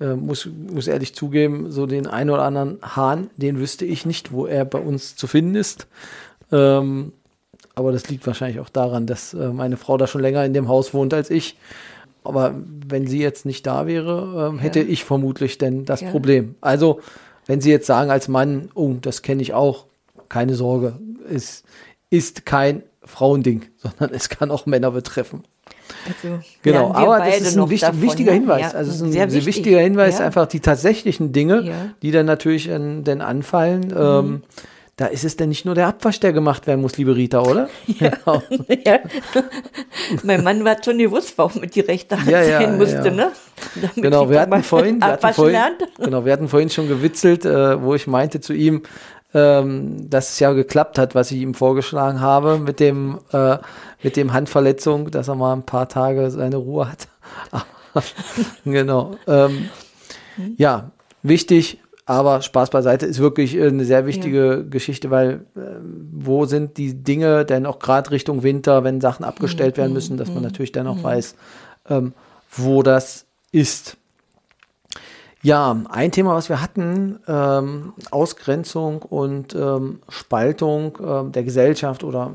äh, 0.00 0.14
muss, 0.14 0.46
muss 0.46 0.86
ehrlich 0.86 1.14
zugeben, 1.14 1.70
so 1.70 1.86
den 1.86 2.06
einen 2.06 2.30
oder 2.30 2.42
anderen 2.42 2.78
Hahn, 2.82 3.30
den 3.36 3.58
wüsste 3.58 3.84
ich 3.84 4.06
nicht, 4.06 4.30
wo 4.30 4.46
er 4.46 4.64
bei 4.64 4.78
uns 4.78 5.16
zu 5.16 5.26
finden 5.26 5.54
ist. 5.54 5.88
Ähm, 6.52 7.12
aber 7.78 7.92
das 7.92 8.08
liegt 8.08 8.26
wahrscheinlich 8.26 8.58
auch 8.58 8.68
daran, 8.68 9.06
dass 9.06 9.34
äh, 9.34 9.48
meine 9.48 9.76
Frau 9.76 9.96
da 9.96 10.08
schon 10.08 10.20
länger 10.20 10.44
in 10.44 10.52
dem 10.52 10.68
Haus 10.68 10.92
wohnt 10.92 11.14
als 11.14 11.30
ich. 11.30 11.56
Aber 12.24 12.54
wenn 12.86 13.06
sie 13.06 13.20
jetzt 13.20 13.46
nicht 13.46 13.66
da 13.66 13.86
wäre, 13.86 14.48
ähm, 14.50 14.58
hätte 14.58 14.80
ja. 14.80 14.86
ich 14.88 15.04
vermutlich 15.04 15.58
denn 15.58 15.84
das 15.84 16.00
ja. 16.00 16.10
Problem. 16.10 16.56
Also, 16.60 17.00
wenn 17.46 17.60
Sie 17.60 17.70
jetzt 17.70 17.86
sagen 17.86 18.10
als 18.10 18.28
Mann, 18.28 18.68
oh, 18.74 18.94
das 19.00 19.22
kenne 19.22 19.40
ich 19.40 19.54
auch, 19.54 19.86
keine 20.28 20.54
Sorge, 20.54 20.98
es 21.32 21.62
ist 22.10 22.44
kein 22.44 22.82
Frauending, 23.04 23.62
sondern 23.76 24.12
es 24.12 24.28
kann 24.28 24.50
auch 24.50 24.66
Männer 24.66 24.90
betreffen. 24.90 25.44
Also, 26.06 26.40
genau, 26.62 26.92
aber 26.92 27.18
das 27.20 27.40
ist 27.40 27.56
ein 27.56 27.70
wichtig, 27.70 27.80
davon, 27.80 28.02
wichtiger? 28.02 28.32
Hinweis. 28.32 28.72
Ja, 28.72 28.78
also 28.78 28.90
es 28.90 28.96
ist 28.96 29.02
ein 29.02 29.12
sehr, 29.12 29.30
sehr 29.30 29.46
wichtiger 29.46 29.78
Hinweis, 29.78 30.20
einfach 30.20 30.46
die 30.46 30.60
tatsächlichen 30.60 31.32
Dinge, 31.32 31.94
die 32.02 32.10
dann 32.10 32.26
natürlich 32.26 32.68
äh, 32.68 33.00
dann 33.02 33.20
anfallen. 33.20 33.88
Mhm. 33.88 33.96
Ähm, 33.96 34.42
da 34.98 35.06
ist 35.06 35.24
es 35.24 35.36
denn 35.36 35.48
nicht 35.48 35.64
nur 35.64 35.76
der 35.76 35.86
Abwasch, 35.86 36.18
der 36.18 36.32
gemacht 36.32 36.66
werden 36.66 36.80
muss, 36.80 36.96
liebe 36.96 37.14
Rita, 37.14 37.40
oder? 37.40 37.70
Ja. 37.86 38.10
Genau. 38.10 38.42
ja. 38.84 38.98
mein 40.24 40.42
Mann 40.42 40.68
hat 40.68 40.84
schon 40.84 40.98
gewusst, 40.98 41.34
warum 41.36 41.60
mit 41.60 41.74
die 41.76 41.80
rechte 41.80 42.18
Hand 42.18 42.28
ja, 42.28 42.42
ja, 42.42 42.60
sein 42.60 42.76
musste, 42.76 43.12
ne? 43.12 43.30
Damit 43.76 43.94
genau, 43.94 44.28
wir 44.28 44.40
hatten, 44.40 44.62
vorhin, 44.64 45.00
wir 45.00 45.06
hatten 45.06 45.32
vorhin, 45.32 45.56
genau, 45.98 46.24
wir 46.24 46.32
hatten 46.32 46.48
vorhin 46.48 46.68
schon 46.68 46.88
gewitzelt, 46.88 47.44
äh, 47.44 47.80
wo 47.80 47.94
ich 47.94 48.08
meinte 48.08 48.40
zu 48.40 48.52
ihm, 48.52 48.82
ähm, 49.34 50.10
dass 50.10 50.30
es 50.30 50.40
ja 50.40 50.52
geklappt 50.52 50.98
hat, 50.98 51.14
was 51.14 51.30
ich 51.30 51.38
ihm 51.38 51.54
vorgeschlagen 51.54 52.20
habe 52.20 52.58
mit 52.58 52.80
dem, 52.80 53.20
äh, 53.32 53.58
mit 54.02 54.16
dem 54.16 54.32
Handverletzung, 54.32 55.12
dass 55.12 55.28
er 55.28 55.36
mal 55.36 55.52
ein 55.52 55.64
paar 55.64 55.88
Tage 55.88 56.30
seine 56.32 56.56
Ruhe 56.56 56.90
hat. 56.90 57.08
genau. 58.64 59.16
Ähm, 59.28 59.68
hm. 60.34 60.54
Ja, 60.56 60.90
wichtig, 61.22 61.78
Aber 62.08 62.40
Spaß 62.40 62.70
beiseite 62.70 63.04
ist 63.04 63.18
wirklich 63.18 63.54
äh, 63.54 63.66
eine 63.66 63.84
sehr 63.84 64.06
wichtige 64.06 64.56
ja. 64.56 64.62
Geschichte, 64.62 65.10
weil 65.10 65.44
äh, 65.54 65.60
wo 66.10 66.46
sind 66.46 66.78
die 66.78 66.94
Dinge 66.94 67.44
denn 67.44 67.66
auch 67.66 67.78
gerade 67.78 68.10
Richtung 68.12 68.42
Winter, 68.42 68.82
wenn 68.82 69.02
Sachen 69.02 69.26
abgestellt 69.26 69.76
werden 69.76 69.92
müssen, 69.92 70.16
dass 70.16 70.28
man 70.28 70.38
mhm. 70.38 70.44
natürlich 70.44 70.72
dann 70.72 70.86
auch 70.86 70.96
mhm. 70.96 71.02
weiß, 71.02 71.34
ähm, 71.90 72.14
wo 72.50 72.82
das 72.82 73.26
ist. 73.52 73.98
Ja, 75.42 75.76
ein 75.90 76.10
Thema, 76.10 76.34
was 76.34 76.48
wir 76.48 76.62
hatten, 76.62 77.20
ähm, 77.28 77.92
Ausgrenzung 78.10 79.02
und 79.02 79.54
ähm, 79.54 80.00
Spaltung 80.08 80.96
äh, 80.96 81.30
der 81.30 81.44
Gesellschaft 81.44 82.04
oder 82.04 82.30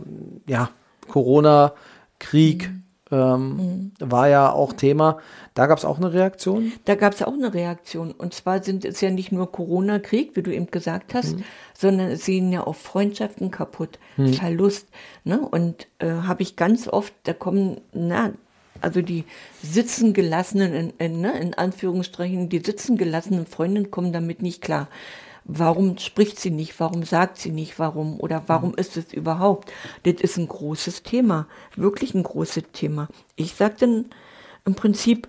ja, 0.45 0.69
Corona, 1.09 1.73
Krieg, 2.19 2.69
mhm. 2.69 2.83
Ähm, 3.11 3.57
mhm. 3.57 3.91
war 3.99 4.29
ja 4.29 4.51
auch 4.51 4.73
Thema. 4.73 5.19
Da 5.53 5.67
gab 5.67 5.77
es 5.77 5.85
auch 5.85 5.97
eine 5.97 6.13
Reaktion? 6.13 6.71
Da 6.85 6.95
gab 6.95 7.13
es 7.13 7.21
auch 7.21 7.33
eine 7.33 7.53
Reaktion. 7.53 8.11
Und 8.11 8.33
zwar 8.33 8.63
sind 8.63 8.85
es 8.85 9.01
ja 9.01 9.11
nicht 9.11 9.31
nur 9.31 9.51
Corona-Krieg, 9.51 10.35
wie 10.35 10.41
du 10.41 10.53
eben 10.53 10.71
gesagt 10.71 11.13
hast, 11.13 11.35
mhm. 11.35 11.43
sondern 11.77 12.11
es 12.11 12.25
sehen 12.25 12.51
ja 12.51 12.65
auch 12.65 12.75
Freundschaften 12.75 13.51
kaputt, 13.51 13.99
mhm. 14.17 14.33
Verlust. 14.33 14.87
Ne? 15.25 15.39
Und 15.39 15.87
äh, 15.99 16.09
habe 16.09 16.43
ich 16.43 16.55
ganz 16.55 16.87
oft, 16.87 17.13
da 17.23 17.33
kommen, 17.33 17.81
na, 17.91 18.31
also 18.81 19.01
die 19.01 19.25
sitzen 19.61 20.13
gelassenen, 20.13 20.73
in, 20.73 20.93
in, 20.97 21.21
ne, 21.21 21.39
in 21.39 21.53
Anführungsstrichen, 21.53 22.49
die 22.49 22.59
sitzen 22.59 22.97
gelassenen 22.97 23.45
Freundinnen 23.45 23.91
kommen 23.91 24.11
damit 24.11 24.41
nicht 24.41 24.61
klar. 24.61 24.87
Warum 25.45 25.97
spricht 25.97 26.39
sie 26.39 26.51
nicht? 26.51 26.79
Warum 26.79 27.03
sagt 27.03 27.37
sie 27.37 27.51
nicht? 27.51 27.77
Warum? 27.79 28.19
Oder 28.19 28.43
warum 28.47 28.69
mhm. 28.69 28.77
ist 28.77 28.97
es 28.97 29.13
überhaupt? 29.13 29.71
Das 30.03 30.15
ist 30.15 30.37
ein 30.37 30.47
großes 30.47 31.03
Thema. 31.03 31.47
Wirklich 31.75 32.13
ein 32.13 32.23
großes 32.23 32.65
Thema. 32.71 33.07
Ich 33.35 33.53
sagte 33.53 34.05
im 34.65 34.75
Prinzip, 34.75 35.27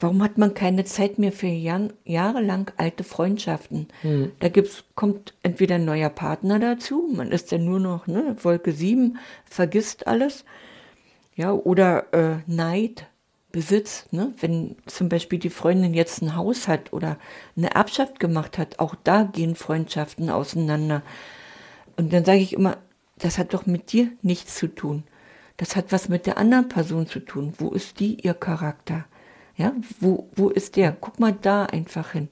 warum 0.00 0.22
hat 0.22 0.38
man 0.38 0.54
keine 0.54 0.84
Zeit 0.84 1.18
mehr 1.18 1.32
für 1.32 1.46
Jahr, 1.46 1.88
jahrelang 2.04 2.70
alte 2.76 3.04
Freundschaften? 3.04 3.88
Mhm. 4.02 4.32
Da 4.40 4.48
gibt's, 4.48 4.84
kommt 4.94 5.34
entweder 5.42 5.76
ein 5.76 5.84
neuer 5.84 6.10
Partner 6.10 6.58
dazu, 6.58 7.08
man 7.12 7.30
ist 7.30 7.52
ja 7.52 7.58
nur 7.58 7.80
noch, 7.80 8.06
ne, 8.06 8.36
Wolke 8.42 8.72
7, 8.72 9.18
vergisst 9.44 10.06
alles. 10.06 10.44
Ja, 11.36 11.52
oder 11.52 12.12
äh, 12.12 12.36
Neid, 12.46 13.06
Besitz, 13.54 14.06
ne? 14.10 14.34
wenn 14.40 14.74
zum 14.86 15.08
Beispiel 15.08 15.38
die 15.38 15.48
Freundin 15.48 15.94
jetzt 15.94 16.20
ein 16.20 16.34
Haus 16.34 16.66
hat 16.66 16.92
oder 16.92 17.18
eine 17.56 17.72
Erbschaft 17.72 18.18
gemacht 18.18 18.58
hat, 18.58 18.80
auch 18.80 18.96
da 19.04 19.22
gehen 19.22 19.54
Freundschaften 19.54 20.28
auseinander. 20.28 21.02
Und 21.96 22.12
dann 22.12 22.24
sage 22.24 22.40
ich 22.40 22.52
immer, 22.52 22.78
das 23.16 23.38
hat 23.38 23.54
doch 23.54 23.64
mit 23.64 23.92
dir 23.92 24.10
nichts 24.22 24.56
zu 24.56 24.66
tun. 24.66 25.04
Das 25.56 25.76
hat 25.76 25.92
was 25.92 26.08
mit 26.08 26.26
der 26.26 26.36
anderen 26.36 26.66
Person 26.66 27.06
zu 27.06 27.20
tun. 27.20 27.54
Wo 27.58 27.70
ist 27.70 28.00
die, 28.00 28.20
ihr 28.20 28.34
Charakter? 28.34 29.04
Ja, 29.56 29.72
wo, 30.00 30.28
wo 30.34 30.48
ist 30.48 30.74
der? 30.74 30.90
Guck 30.90 31.20
mal 31.20 31.32
da 31.32 31.66
einfach 31.66 32.10
hin. 32.10 32.28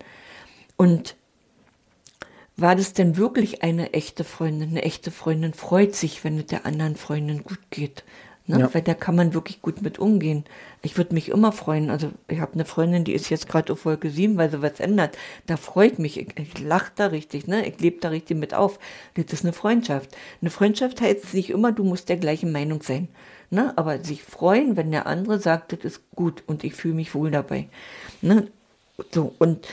Und 0.76 1.14
war 2.56 2.74
das 2.74 2.94
denn 2.94 3.16
wirklich 3.16 3.62
eine 3.62 3.92
echte 3.92 4.24
Freundin? 4.24 4.70
Eine 4.70 4.82
echte 4.82 5.12
Freundin 5.12 5.54
freut 5.54 5.94
sich, 5.94 6.24
wenn 6.24 6.36
es 6.40 6.46
der 6.46 6.66
anderen 6.66 6.96
Freundin 6.96 7.44
gut 7.44 7.60
geht. 7.70 8.02
Ne? 8.46 8.60
Ja. 8.60 8.74
Weil 8.74 8.82
da 8.82 8.94
kann 8.94 9.14
man 9.14 9.34
wirklich 9.34 9.62
gut 9.62 9.82
mit 9.82 9.98
umgehen. 9.98 10.44
Ich 10.82 10.96
würde 10.96 11.14
mich 11.14 11.28
immer 11.28 11.52
freuen. 11.52 11.90
Also 11.90 12.10
ich 12.28 12.40
habe 12.40 12.54
eine 12.54 12.64
Freundin, 12.64 13.04
die 13.04 13.12
ist 13.12 13.30
jetzt 13.30 13.48
gerade 13.48 13.72
auf 13.72 13.84
Wolke 13.84 14.10
7, 14.10 14.36
weil 14.36 14.50
sie 14.50 14.62
was 14.62 14.80
ändert. 14.80 15.16
Da 15.46 15.56
freut 15.56 15.98
mich. 15.98 16.18
Ich, 16.18 16.38
ich 16.38 16.58
lache 16.60 16.90
da 16.96 17.06
richtig, 17.06 17.46
ne? 17.46 17.66
Ich 17.66 17.78
lebe 17.78 18.00
da 18.00 18.08
richtig 18.08 18.36
mit 18.36 18.52
auf. 18.52 18.80
Das 19.14 19.32
ist 19.32 19.44
eine 19.44 19.52
Freundschaft. 19.52 20.16
Eine 20.40 20.50
Freundschaft 20.50 21.00
heißt 21.00 21.34
nicht 21.34 21.50
immer, 21.50 21.70
du 21.70 21.84
musst 21.84 22.08
der 22.08 22.16
gleichen 22.16 22.50
Meinung 22.50 22.82
sein. 22.82 23.08
Ne? 23.50 23.72
Aber 23.76 24.02
sich 24.02 24.22
freuen, 24.22 24.76
wenn 24.76 24.90
der 24.90 25.06
andere 25.06 25.38
sagt, 25.38 25.72
das 25.72 25.80
ist 25.80 26.00
gut 26.16 26.42
und 26.46 26.64
ich 26.64 26.74
fühle 26.74 26.94
mich 26.94 27.14
wohl 27.14 27.30
dabei. 27.30 27.68
Ne? 28.22 28.48
So, 29.12 29.34
und 29.38 29.68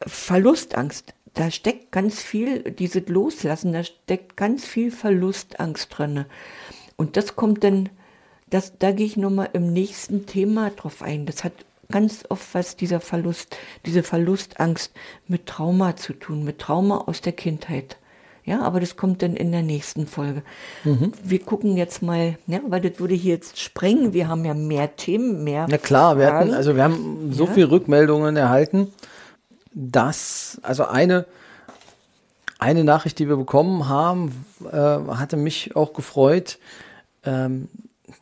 Verlustangst, 0.00 1.12
da 1.34 1.50
steckt 1.50 1.92
ganz 1.92 2.22
viel, 2.22 2.62
dieses 2.70 3.08
Loslassen, 3.08 3.72
da 3.72 3.84
steckt 3.84 4.36
ganz 4.36 4.64
viel 4.64 4.90
Verlustangst 4.90 5.98
drin. 5.98 6.24
Und 6.96 7.16
das 7.16 7.36
kommt 7.36 7.62
dann 7.62 7.90
das, 8.50 8.78
da 8.78 8.92
gehe 8.92 9.06
ich 9.06 9.16
nochmal 9.16 9.50
im 9.52 9.72
nächsten 9.72 10.26
Thema 10.26 10.70
drauf 10.70 11.02
ein. 11.02 11.26
Das 11.26 11.44
hat 11.44 11.52
ganz 11.90 12.24
oft 12.28 12.54
was 12.54 12.76
dieser 12.76 13.00
Verlust, 13.00 13.56
diese 13.84 14.02
Verlustangst 14.02 14.92
mit 15.28 15.46
Trauma 15.46 15.96
zu 15.96 16.12
tun, 16.12 16.44
mit 16.44 16.58
Trauma 16.58 16.98
aus 17.06 17.20
der 17.20 17.32
Kindheit. 17.32 17.96
Ja, 18.44 18.62
aber 18.62 18.78
das 18.78 18.96
kommt 18.96 19.22
dann 19.22 19.34
in 19.34 19.50
der 19.50 19.62
nächsten 19.62 20.06
Folge. 20.06 20.42
Mhm. 20.84 21.12
Wir 21.20 21.40
gucken 21.40 21.76
jetzt 21.76 22.00
mal, 22.00 22.38
ja, 22.46 22.60
weil 22.68 22.80
das 22.80 23.00
würde 23.00 23.14
hier 23.14 23.34
jetzt 23.34 23.58
sprengen. 23.58 24.12
Wir 24.12 24.28
haben 24.28 24.44
ja 24.44 24.54
mehr 24.54 24.94
Themen, 24.94 25.42
mehr. 25.42 25.66
Na 25.68 25.78
klar, 25.78 26.16
wir 26.16 26.32
hatten, 26.32 26.54
also 26.54 26.76
wir 26.76 26.84
haben 26.84 27.32
so 27.32 27.46
ja. 27.46 27.52
viele 27.52 27.70
Rückmeldungen 27.72 28.36
erhalten, 28.36 28.92
dass, 29.74 30.60
also 30.62 30.84
eine, 30.84 31.26
eine 32.60 32.84
Nachricht, 32.84 33.18
die 33.18 33.28
wir 33.28 33.36
bekommen 33.36 33.88
haben, 33.88 34.46
äh, 34.64 34.76
hatte 34.76 35.36
mich 35.36 35.74
auch 35.74 35.92
gefreut. 35.92 36.60
Ähm, 37.24 37.68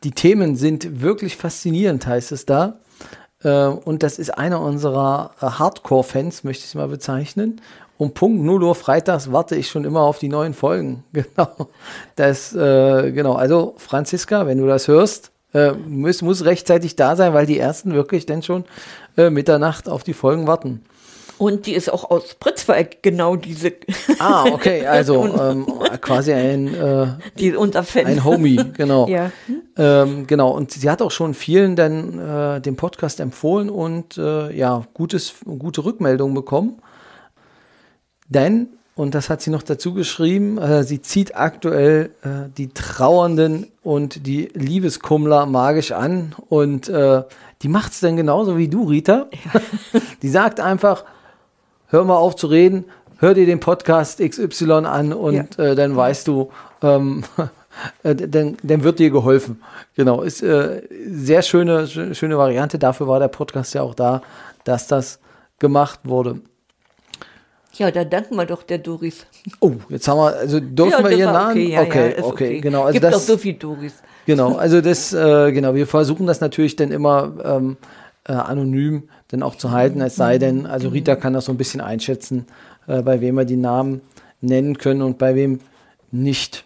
die 0.03 0.11
Themen 0.11 0.55
sind 0.55 1.01
wirklich 1.01 1.37
faszinierend, 1.37 2.05
heißt 2.07 2.31
es 2.31 2.45
da. 2.45 2.79
Äh, 3.43 3.67
und 3.67 4.03
das 4.03 4.19
ist 4.19 4.31
einer 4.37 4.61
unserer 4.61 5.31
äh, 5.41 5.45
Hardcore-Fans, 5.45 6.43
möchte 6.43 6.63
ich 6.63 6.69
es 6.69 6.75
mal 6.75 6.87
bezeichnen. 6.87 7.61
Um 7.97 8.13
Punkt 8.13 8.43
0 8.43 8.63
Uhr 8.63 8.75
freitags 8.75 9.31
warte 9.31 9.55
ich 9.55 9.69
schon 9.69 9.85
immer 9.85 10.01
auf 10.01 10.19
die 10.19 10.27
neuen 10.27 10.53
Folgen. 10.53 11.03
Genau. 11.13 11.69
Das, 12.15 12.53
äh, 12.53 13.11
genau. 13.11 13.33
Also, 13.33 13.75
Franziska, 13.77 14.47
wenn 14.47 14.57
du 14.57 14.67
das 14.67 14.87
hörst, 14.87 15.31
muss, 15.87 16.21
muss 16.21 16.43
rechtzeitig 16.43 16.97
da 16.97 17.15
sein, 17.15 17.33
weil 17.33 17.45
die 17.45 17.57
ersten 17.57 17.93
wirklich 17.93 18.25
dann 18.25 18.43
schon 18.43 18.65
Mitternacht 19.15 19.87
auf 19.87 20.03
die 20.03 20.11
Folgen 20.11 20.47
warten. 20.47 20.83
Und 21.37 21.65
die 21.65 21.73
ist 21.73 21.91
auch 21.91 22.09
aus 22.09 22.35
Pritzwalk, 22.35 23.01
genau 23.01 23.35
diese. 23.35 23.73
Ah, 24.19 24.45
okay, 24.45 24.85
also 24.87 25.25
ähm, 25.25 25.65
quasi 25.99 26.33
ein, 26.33 26.73
äh, 26.73 27.07
die 27.37 27.53
Unterfan. 27.55 28.05
ein 28.05 28.23
Homie, 28.23 28.59
genau. 28.73 29.07
ja. 29.09 29.31
Ähm, 29.77 30.27
genau, 30.27 30.51
und 30.51 30.71
sie 30.71 30.89
hat 30.89 31.01
auch 31.01 31.11
schon 31.11 31.33
vielen 31.33 31.75
dann 31.75 32.19
äh, 32.19 32.61
den 32.61 32.77
Podcast 32.77 33.19
empfohlen 33.19 33.69
und 33.69 34.17
äh, 34.17 34.55
ja, 34.55 34.83
gutes, 34.93 35.33
gute 35.43 35.83
Rückmeldungen 35.83 36.33
bekommen. 36.33 36.81
Denn, 38.29 38.69
und 38.95 39.13
das 39.13 39.29
hat 39.29 39.41
sie 39.41 39.49
noch 39.49 39.63
dazu 39.63 39.93
geschrieben, 39.93 40.57
äh, 40.57 40.83
sie 40.83 41.01
zieht 41.01 41.35
aktuell 41.35 42.11
äh, 42.23 42.49
die 42.57 42.69
Trauernden 42.69 43.67
und 43.83 44.25
die 44.25 44.49
Liebeskummler 44.53 45.45
magisch 45.45 45.91
an 45.91 46.33
und 46.47 46.87
äh, 46.87 47.23
die 47.61 47.67
macht 47.67 47.91
es 47.91 47.99
dann 47.99 48.15
genauso 48.15 48.57
wie 48.57 48.67
du, 48.67 48.85
Rita. 48.85 49.27
Ja. 49.53 49.61
Die 50.21 50.29
sagt 50.29 50.59
einfach, 50.59 51.05
hör 51.87 52.03
mal 52.03 52.17
auf 52.17 52.35
zu 52.35 52.47
reden, 52.47 52.85
hör 53.19 53.33
dir 53.33 53.45
den 53.45 53.59
Podcast 53.59 54.19
XY 54.19 54.71
an 54.85 55.13
und 55.13 55.57
ja. 55.57 55.63
äh, 55.63 55.75
dann 55.75 55.95
weißt 55.95 56.27
du, 56.27 56.51
ähm, 56.81 57.23
äh, 58.03 58.15
dann, 58.15 58.57
dann 58.63 58.83
wird 58.83 58.99
dir 58.99 59.09
geholfen. 59.09 59.61
Genau, 59.95 60.21
ist 60.21 60.41
äh, 60.41 60.81
sehr 61.07 61.41
schöne, 61.41 61.87
schöne 61.87 62.37
Variante. 62.37 62.79
Dafür 62.79 63.07
war 63.07 63.19
der 63.19 63.27
Podcast 63.27 63.73
ja 63.73 63.81
auch 63.81 63.95
da, 63.95 64.21
dass 64.63 64.87
das 64.87 65.19
gemacht 65.59 66.01
wurde. 66.03 66.41
Ja, 67.73 67.91
da 67.91 68.05
danken 68.05 68.35
wir 68.35 68.45
doch 68.45 68.63
der 68.63 68.77
Doris. 68.77 69.25
Oh, 69.59 69.73
jetzt 69.89 70.07
haben 70.07 70.17
wir, 70.17 70.33
also 70.37 70.61
dürfen 70.61 70.91
ja, 70.91 71.03
wir 71.03 71.17
ihren 71.17 71.33
Namen? 71.33 71.51
Okay, 71.51 71.71
ja, 71.71 71.81
okay, 71.81 72.13
ja, 72.17 72.23
okay, 72.23 72.23
okay, 72.23 72.61
genau. 72.61 72.83
Also 72.83 72.93
Gibt 72.93 73.03
das, 73.03 73.13
doch 73.13 73.33
so 73.33 73.37
viel 73.37 73.55
Doris. 73.55 73.95
Genau, 74.25 74.55
also 74.55 74.79
das, 74.79 75.13
äh, 75.13 75.51
genau, 75.51 75.75
wir 75.75 75.85
versuchen 75.85 76.25
das 76.25 76.39
natürlich 76.39 76.77
dann 76.77 76.91
immer 76.91 77.33
ähm, 77.43 77.77
äh, 78.27 78.33
anonym 78.33 79.09
dann 79.29 79.43
auch 79.43 79.55
zu 79.55 79.71
halten, 79.71 80.01
es 80.01 80.15
sei 80.15 80.37
denn, 80.37 80.65
also 80.65 80.89
Rita 80.89 81.15
kann 81.15 81.33
das 81.33 81.45
so 81.45 81.51
ein 81.51 81.57
bisschen 81.57 81.81
einschätzen, 81.81 82.45
äh, 82.87 83.01
bei 83.01 83.21
wem 83.21 83.35
wir 83.35 83.45
die 83.45 83.55
Namen 83.55 84.01
nennen 84.41 84.77
können 84.77 85.01
und 85.01 85.17
bei 85.17 85.35
wem 85.35 85.59
nicht. 86.11 86.63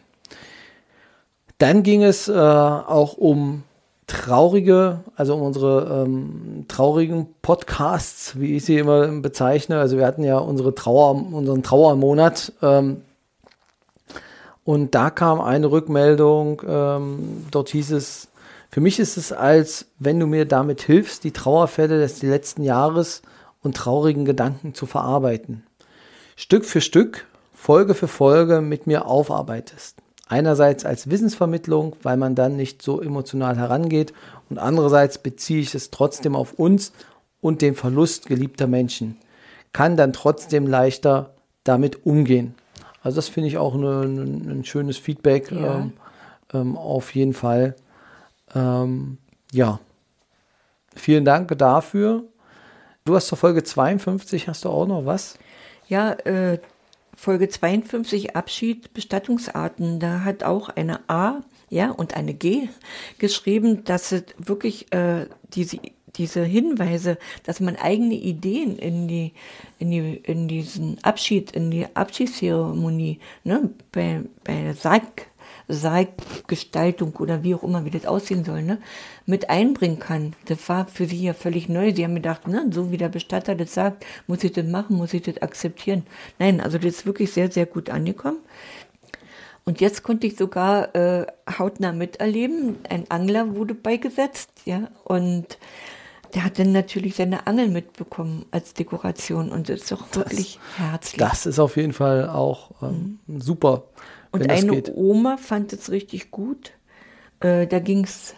Dann 1.58 1.84
ging 1.84 2.04
es 2.04 2.28
äh, 2.28 2.34
auch 2.34 3.18
um 3.18 3.64
traurige, 4.08 5.02
also 5.16 5.36
um 5.36 5.42
unsere 5.42 6.04
ähm, 6.06 6.66
traurigen 6.68 7.28
Podcasts, 7.42 8.40
wie 8.40 8.56
ich 8.56 8.66
sie 8.66 8.78
immer 8.78 9.08
bezeichne. 9.08 9.80
Also 9.80 9.98
wir 9.98 10.06
hatten 10.06 10.24
ja 10.24 10.38
unsere 10.38 10.74
Trauer, 10.74 11.12
unseren 11.32 11.62
Trauermonat. 11.62 12.54
Ähm, 12.62 13.02
und 14.64 14.96
da 14.96 15.10
kam 15.10 15.42
eine 15.42 15.72
Rückmeldung, 15.72 16.62
ähm, 16.68 17.46
dort 17.52 17.70
hieß 17.70 17.92
es, 17.92 18.30
für 18.70 18.82
mich 18.82 19.00
ist 19.00 19.18
es 19.18 19.32
als, 19.32 19.88
wenn 19.98 20.20
du 20.20 20.28
mir 20.28 20.46
damit 20.46 20.82
hilfst, 20.82 21.24
die 21.24 21.32
Trauerfälle 21.32 22.00
des 22.00 22.22
letzten 22.22 22.64
Jahres 22.64 23.24
und 23.62 23.76
traurigen 23.76 24.26
Gedanken 24.26 24.74
zu 24.74 24.86
verarbeiten. 24.86 25.64
Stück 26.36 26.66
für 26.66 26.80
Stück, 26.80 27.26
Folge 27.54 27.94
für 27.94 28.08
Folge 28.08 28.62
mit 28.62 28.88
mir 28.88 29.08
aufarbeitest. 29.08 29.98
Einerseits 30.28 30.86
als 30.86 31.10
Wissensvermittlung, 31.10 31.96
weil 32.04 32.16
man 32.16 32.36
dann 32.36 32.56
nicht 32.56 32.84
so 32.84 33.02
emotional 33.02 33.58
herangeht 33.58 34.14
und 34.50 34.60
andererseits 34.60 35.18
beziehe 35.18 35.60
ich 35.60 35.74
es 35.74 35.90
trotzdem 35.90 36.36
auf 36.36 36.54
uns 36.54 36.92
und 37.42 37.64
den 37.64 37.76
Verlust 37.76 38.28
geliebter 38.28 38.68
Menschen. 38.68 39.18
Kann 39.74 39.98
dann 39.98 40.14
trotzdem 40.14 40.68
leichter 40.68 41.32
damit 41.64 42.06
umgehen. 42.06 42.54
Also 43.02 43.16
das 43.16 43.28
finde 43.30 43.50
ich 43.50 43.58
auch 43.58 43.74
eine, 43.74 44.02
eine, 44.02 44.22
ein 44.22 44.66
schönes 44.66 44.98
Feedback 44.98 45.52
ja. 45.52 45.80
ähm, 45.80 45.94
ähm, 46.54 46.78
auf 46.78 47.16
jeden 47.16 47.34
Fall. 47.34 47.76
Ähm, 48.56 49.18
ja, 49.52 49.80
vielen 50.96 51.26
Dank 51.26 51.58
dafür. 51.58 52.24
Du 53.06 53.16
hast 53.16 53.28
zur 53.28 53.38
Folge 53.38 53.64
52, 53.64 54.48
hast 54.48 54.66
du 54.66 54.70
auch 54.70 54.86
noch 54.86 55.06
was? 55.06 55.38
Ja, 55.88 56.12
äh, 56.12 56.60
Folge 57.16 57.50
52 57.50 58.36
Abschied, 58.36 58.94
Bestattungsarten, 58.94 60.00
da 60.00 60.24
hat 60.24 60.44
auch 60.44 60.70
eine 60.70 61.02
A 61.10 61.42
ja, 61.70 61.92
und 61.92 62.16
eine 62.16 62.34
G 62.34 62.70
geschrieben, 63.18 63.84
dass 63.84 64.12
es 64.12 64.24
wirklich 64.38 64.92
äh, 64.94 65.28
diese, 65.54 65.80
diese 66.16 66.44
Hinweise, 66.44 67.18
dass 67.44 67.60
man 67.60 67.76
eigene 67.76 68.16
Ideen 68.16 68.78
in 68.78 69.08
die, 69.08 69.34
in 69.80 69.92
die, 69.92 70.16
in 70.16 70.48
diesen 70.48 71.04
Abschied, 71.04 71.52
in 71.52 71.72
die 71.72 71.88
Abschiedszeremonie, 71.94 73.20
ne, 73.44 73.70
bei, 73.92 74.22
bei 74.44 74.74
Sarg, 74.74 75.28
Sarggestaltung 75.70 77.16
oder 77.18 77.44
wie 77.44 77.56
auch 77.56 77.64
immer, 77.64 77.86
wie 77.86 77.92
das 77.92 78.06
aussehen 78.06 78.44
soll, 78.44 78.64
ne, 78.64 78.80
mit 79.26 79.50
einbringen 79.50 80.00
kann. 80.00 80.34
Das 80.46 80.68
war 80.68 80.88
für 80.88 81.06
sie 81.06 81.24
ja 81.24 81.34
völlig 81.34 81.70
neu. 81.70 81.94
Sie 81.94 82.04
haben 82.04 82.16
gedacht, 82.16 82.48
ne, 82.48 82.66
so 82.72 82.92
wie 82.92 82.98
der 82.98 83.10
Bestatter 83.10 83.56
das 83.56 83.74
sagt, 83.74 84.06
muss 84.28 84.44
ich 84.44 84.52
das 84.52 84.66
machen, 84.66 84.98
muss 84.98 85.14
ich 85.14 85.22
das 85.22 85.42
akzeptieren. 85.42 86.04
Nein, 86.40 86.60
also 86.60 86.78
das 86.78 86.88
ist 86.88 87.06
wirklich 87.06 87.32
sehr, 87.32 87.52
sehr 87.52 87.66
gut 87.66 87.90
angekommen. 87.90 88.40
Und 89.64 89.82
jetzt 89.82 90.02
konnte 90.02 90.26
ich 90.26 90.36
sogar 90.36 90.96
äh, 90.96 91.28
hautnah 91.60 91.92
miterleben. 91.92 92.78
Ein 92.90 93.06
Angler 93.10 93.56
wurde 93.56 93.76
beigesetzt, 93.76 94.50
ja, 94.66 94.90
und 95.04 95.60
der 96.34 96.44
hat 96.44 96.60
dann 96.60 96.72
natürlich 96.72 97.16
seine 97.16 97.48
Angel 97.48 97.70
mitbekommen 97.70 98.46
als 98.52 98.74
Dekoration 98.74 99.52
und 99.52 99.70
das 99.70 99.82
ist 99.82 99.92
doch 99.92 100.16
wirklich 100.16 100.60
das, 100.78 100.92
herzlich. 100.92 101.20
Das 101.20 101.46
ist 101.46 101.60
auf 101.60 101.76
jeden 101.76 101.94
Fall 101.94 102.30
auch 102.30 102.72
ähm, 102.82 103.20
mhm. 103.28 103.42
super. 103.42 103.84
Und 104.32 104.50
eine 104.50 104.72
geht. 104.72 104.92
Oma 104.96 105.38
fand 105.38 105.74
es 105.74 105.92
richtig 105.92 106.32
gut. 106.32 106.72
Äh, 107.40 107.68
da 107.68 107.80
ging 107.80 108.04
es 108.04 108.36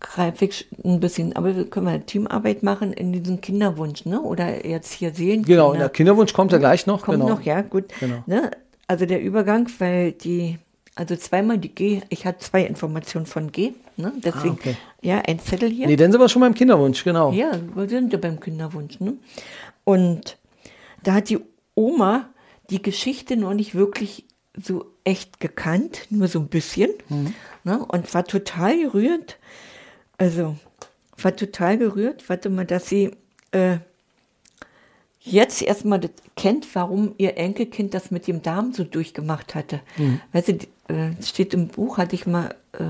greifig 0.00 0.66
ein 0.82 0.98
bisschen, 0.98 1.36
aber 1.36 1.54
wir 1.54 1.68
können 1.68 1.86
wir 1.86 2.04
Teamarbeit 2.04 2.62
machen 2.62 2.92
in 2.92 3.12
diesem 3.12 3.40
Kinderwunsch, 3.40 4.06
ne? 4.06 4.20
Oder 4.20 4.66
jetzt 4.66 4.92
hier 4.92 5.12
sehen. 5.12 5.44
Genau, 5.44 5.74
der 5.74 5.90
Kinderwunsch 5.90 6.32
kommt 6.32 6.52
ja 6.52 6.58
gleich 6.58 6.86
noch. 6.86 7.02
Kommt 7.02 7.20
genau. 7.20 7.34
noch, 7.34 7.42
ja, 7.42 7.60
gut. 7.60 7.84
Genau. 8.00 8.22
Ne? 8.26 8.50
Also 8.86 9.06
der 9.06 9.20
Übergang, 9.20 9.68
weil 9.78 10.12
die, 10.12 10.58
also 10.94 11.14
zweimal 11.16 11.58
die 11.58 11.68
G, 11.68 12.00
ich 12.08 12.26
hatte 12.26 12.38
zwei 12.38 12.64
Informationen 12.64 13.26
von 13.26 13.52
G, 13.52 13.74
ne? 13.96 14.12
deswegen, 14.16 14.54
ah, 14.54 14.60
okay. 14.60 14.76
ja, 15.02 15.18
ein 15.18 15.38
Zettel 15.38 15.70
hier. 15.70 15.86
Nee, 15.86 15.96
dann 15.96 16.10
sind 16.10 16.20
wir 16.20 16.28
schon 16.28 16.40
beim 16.40 16.54
Kinderwunsch, 16.54 17.04
genau. 17.04 17.32
Ja, 17.32 17.52
wir 17.74 17.88
sind 17.88 18.12
ja 18.12 18.18
beim 18.18 18.40
Kinderwunsch, 18.40 18.98
ne? 19.00 19.14
Und 19.84 20.38
da 21.02 21.14
hat 21.14 21.28
die 21.28 21.38
Oma 21.74 22.30
die 22.70 22.82
Geschichte 22.82 23.36
noch 23.36 23.54
nicht 23.54 23.74
wirklich 23.74 24.24
so 24.56 24.86
echt 25.04 25.40
gekannt, 25.40 26.06
nur 26.10 26.28
so 26.28 26.40
ein 26.40 26.48
bisschen, 26.48 26.90
mhm. 27.08 27.34
ne? 27.64 27.84
Und 27.84 28.12
war 28.14 28.24
total 28.24 28.78
gerührt, 28.78 29.38
also, 30.18 30.56
war 31.16 31.36
total 31.36 31.78
gerührt, 31.78 32.28
warte 32.28 32.50
mal, 32.50 32.66
dass 32.66 32.88
sie, 32.88 33.12
äh, 33.52 33.78
jetzt 35.20 35.62
erstmal 35.62 36.00
kennt, 36.36 36.74
warum 36.74 37.14
ihr 37.18 37.36
Enkelkind 37.36 37.94
das 37.94 38.10
mit 38.10 38.26
dem 38.26 38.42
Darm 38.42 38.72
so 38.72 38.84
durchgemacht 38.84 39.54
hatte. 39.54 39.80
Mhm. 39.96 40.20
Weißt 40.32 40.48
du, 40.48 40.52
äh, 40.88 41.22
steht 41.22 41.54
im 41.54 41.68
Buch, 41.68 41.98
hatte 41.98 42.14
ich 42.14 42.26
mal 42.26 42.54
äh, 42.72 42.84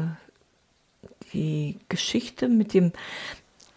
die 1.33 1.79
Geschichte 1.89 2.49
mit 2.49 2.75
dem, 2.75 2.93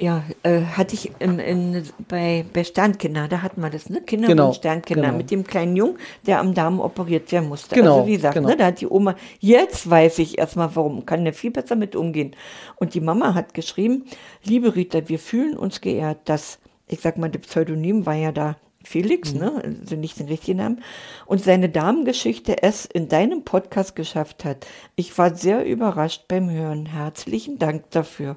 ja, 0.04 0.22
äh, 0.44 0.62
hatte 0.62 0.96
ich 0.96 1.12
in, 1.20 1.40
in, 1.40 1.84
bei, 2.10 2.44
bei 2.52 2.66
Sternkinder, 2.66 3.30
da 3.30 3.42
hatten 3.42 3.62
wir 3.62 3.70
das, 3.70 3.90
ne? 3.90 4.02
Kinder 4.02 4.28
genau, 4.28 4.48
und 4.48 4.56
Sternkinder 4.56 5.04
genau. 5.04 5.18
mit 5.18 5.32
dem 5.32 5.46
kleinen 5.46 5.78
Jungen, 5.78 5.98
der 6.28 6.42
am 6.42 6.54
Darm 6.54 6.82
operiert 6.82 7.32
werden 7.32 7.48
musste. 7.48 7.74
Genau, 7.74 8.00
also 8.00 8.08
wie 8.08 8.16
gesagt, 8.18 8.36
genau. 8.36 8.50
ne, 8.50 8.58
da 8.58 8.66
hat 8.66 8.82
die 8.82 8.88
Oma, 8.88 9.16
jetzt 9.40 9.90
weiß 9.90 10.20
ich 10.20 10.38
erstmal 10.38 10.76
warum, 10.76 11.06
kann 11.06 11.24
der 11.24 11.34
viel 11.34 11.52
besser 11.52 11.78
mit 11.78 11.96
umgehen. 11.96 12.36
Und 12.76 12.96
die 12.96 13.00
Mama 13.00 13.34
hat 13.34 13.54
geschrieben, 13.54 14.04
liebe 14.44 14.76
Rita, 14.76 15.08
wir 15.08 15.20
fühlen 15.20 15.56
uns 15.56 15.80
geehrt, 15.80 16.20
dass 16.26 16.60
ich 16.88 17.00
sag 17.00 17.18
mal, 17.18 17.30
der 17.30 17.40
Pseudonym 17.40 18.06
war 18.06 18.16
ja 18.16 18.34
da 18.34 18.58
Felix, 18.84 19.34
mhm. 19.34 19.40
ne, 19.40 19.64
also 19.64 19.96
nicht 19.96 20.20
den 20.20 20.28
richtigen 20.28 20.58
Namen, 20.58 20.84
und 21.26 21.42
seine 21.42 21.70
Damengeschichte 21.70 22.62
es 22.62 22.86
in 22.86 23.08
deinem 23.08 23.46
Podcast 23.46 23.96
geschafft 23.96 24.44
hat. 24.44 24.68
Ich 24.98 25.18
war 25.18 25.34
sehr 25.34 25.66
überrascht 25.66 26.28
beim 26.28 26.50
Hören. 26.50 26.88
Herzlichen 26.88 27.58
Dank 27.58 27.90
dafür. 27.92 28.36